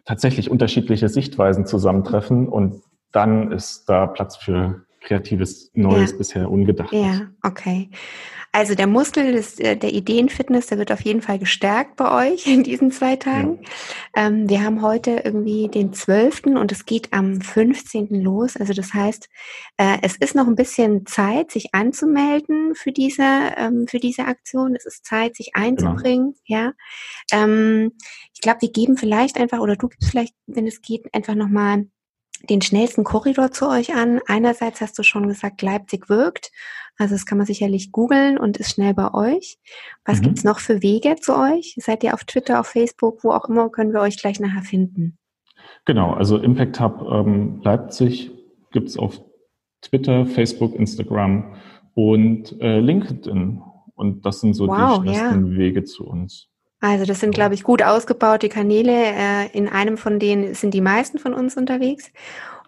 tatsächlich 0.10 0.50
unterschiedliche 0.50 1.08
Sichtweisen 1.08 1.68
zusammentreffen 1.68 2.48
und 2.48 2.82
dann 3.12 3.52
ist 3.52 3.88
da 3.88 4.08
Platz 4.08 4.38
für 4.38 4.82
kreatives, 5.02 5.72
Neues, 5.74 6.12
ja. 6.12 6.18
bisher 6.18 6.52
Ungedachtes. 6.52 7.00
Ja, 7.00 7.30
okay. 7.44 7.90
Also 8.52 8.74
der 8.74 8.88
Muskel 8.88 9.32
des, 9.32 9.60
äh, 9.60 9.78
der 9.78 9.94
Ideenfitness, 9.94 10.68
der 10.68 10.80
wird 10.80 10.92
auf 10.92 11.02
jeden 11.02 11.22
Fall 11.22 11.38
gestärkt 11.38 11.98
bei 11.98 12.32
euch 12.32 12.48
in 12.48 12.64
diesen 12.64 12.92
zwei 12.92 13.16
Tagen. 13.16 13.60
Ja. 14.16 14.28
Ähm, 14.28 14.50
wir 14.50 14.64
haben 14.64 14.82
heute 14.82 15.22
irgendwie 15.24 15.68
den 15.68 15.94
12. 15.94 16.48
und 16.58 16.72
es 16.72 16.86
geht 16.86 17.14
am 17.14 17.42
15. 17.42 18.08
los. 18.24 18.58
Also 18.58 18.74
das 18.74 18.94
heißt, 18.94 19.30
äh, 19.78 19.98
es 20.02 20.16
ist 20.16 20.34
noch 20.34 20.48
ein 20.48 20.56
bisschen 20.56 21.06
Zeit, 21.06 21.52
sich 21.52 21.76
anzumelden 21.76 22.74
für 22.74 22.92
diese, 22.92 23.54
ähm, 23.56 23.86
für 23.88 24.00
diese 24.00 24.26
Aktion. 24.26 24.76
Es 24.76 24.86
ist 24.86 25.06
Zeit, 25.06 25.36
sich 25.36 25.52
einzubringen. 25.54 26.34
Genau. 26.48 26.62
Ja. 26.62 26.74
Ähm, 27.32 27.92
ich 28.34 28.42
glaube, 28.42 28.62
wir 28.62 28.72
geben 28.72 28.98
vielleicht 28.98 29.38
einfach, 29.38 29.60
oder 29.60 29.76
du 29.76 29.90
gibst 29.90 30.10
vielleicht, 30.10 30.34
wenn 30.48 30.66
es 30.66 30.82
geht, 30.82 31.14
einfach 31.14 31.36
nochmal 31.36 31.86
den 32.44 32.62
schnellsten 32.62 33.04
Korridor 33.04 33.52
zu 33.52 33.68
euch 33.68 33.96
an. 33.96 34.22
Einerseits 34.28 34.82
hast 34.82 34.98
du 34.98 35.04
schon 35.04 35.28
gesagt, 35.28 35.62
Leipzig 35.62 36.10
wirkt. 36.10 36.52
Also 36.98 37.16
das 37.16 37.26
kann 37.26 37.38
man 37.38 37.48
sicherlich 37.48 37.92
googeln 37.92 38.38
und 38.38 38.58
ist 38.58 38.72
schnell 38.72 38.94
bei 38.94 39.14
euch. 39.14 39.58
Was 40.06 40.20
mhm. 40.20 40.24
gibt's 40.24 40.44
noch 40.44 40.60
für 40.60 40.82
Wege 40.82 41.16
zu 41.16 41.36
euch? 41.36 41.76
Seid 41.78 42.04
ihr 42.04 42.14
auf 42.14 42.26
Twitter, 42.26 42.60
auf 42.60 42.68
Facebook, 42.68 43.24
wo 43.24 43.32
auch 43.32 43.46
immer, 43.46 43.70
können 43.70 43.94
wir 43.94 44.02
euch 44.02 44.18
gleich 44.18 44.40
nachher 44.40 44.64
finden? 44.64 45.18
Genau, 45.86 46.14
also 46.14 46.38
Impact 46.38 46.80
Hub 46.80 47.02
ähm, 47.10 47.62
Leipzig 47.64 48.32
gibt's 48.72 48.98
auf 48.98 49.22
Twitter, 49.82 50.26
Facebook, 50.26 50.76
Instagram 50.76 51.56
und 51.94 52.60
äh, 52.62 52.80
LinkedIn. 52.80 53.62
Und 53.96 54.26
das 54.26 54.42
sind 54.42 54.54
so 54.54 54.68
wow, 54.68 55.02
die 55.02 55.10
schnellsten 55.10 55.52
ja. 55.52 55.58
Wege 55.58 55.84
zu 55.84 56.06
uns. 56.06 56.50
Also 56.82 57.06
das 57.06 57.20
sind, 57.20 57.34
glaube 57.34 57.56
ich, 57.56 57.64
gut 57.64 57.84
ausgebaute 57.84 58.50
Kanäle. 58.50 58.94
Äh, 58.94 59.48
in 59.52 59.68
einem 59.68 59.98
von 59.98 60.20
denen 60.20 60.54
sind 60.54 60.74
die 60.74 60.82
meisten 60.82 61.20
von 61.20 61.34
uns 61.34 61.58
unterwegs. 61.58 62.12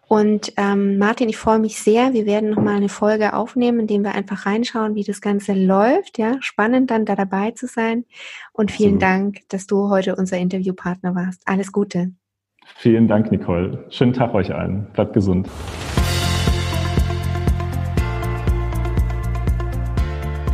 Und 0.07 0.51
ähm, 0.57 0.97
Martin, 0.97 1.29
ich 1.29 1.37
freue 1.37 1.59
mich 1.59 1.79
sehr. 1.79 2.11
Wir 2.11 2.25
werden 2.25 2.49
nochmal 2.49 2.75
eine 2.75 2.89
Folge 2.89 3.33
aufnehmen, 3.33 3.79
in 3.79 3.87
dem 3.87 4.03
wir 4.03 4.13
einfach 4.13 4.45
reinschauen, 4.45 4.93
wie 4.95 5.05
das 5.05 5.21
Ganze 5.21 5.53
läuft. 5.53 6.17
Ja, 6.17 6.35
spannend 6.41 6.91
dann 6.91 7.05
da 7.05 7.15
dabei 7.15 7.51
zu 7.51 7.65
sein. 7.65 8.03
Und 8.51 8.71
vielen 8.71 8.95
so. 8.95 8.99
Dank, 8.99 9.39
dass 9.47 9.67
du 9.67 9.89
heute 9.89 10.17
unser 10.17 10.37
Interviewpartner 10.37 11.15
warst. 11.15 11.43
Alles 11.45 11.71
Gute. 11.71 12.11
Vielen 12.75 13.07
Dank, 13.07 13.31
Nicole. 13.31 13.85
Schönen 13.89 14.11
Tag 14.11 14.33
euch 14.33 14.53
allen. 14.53 14.87
Bleibt 14.91 15.13
gesund. 15.13 15.47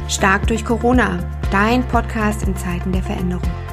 Stark 0.10 0.48
durch 0.48 0.64
Corona. 0.64 1.20
Dein 1.52 1.86
Podcast 1.88 2.44
in 2.44 2.56
Zeiten 2.56 2.94
der 2.94 3.04
Veränderung. 3.04 3.67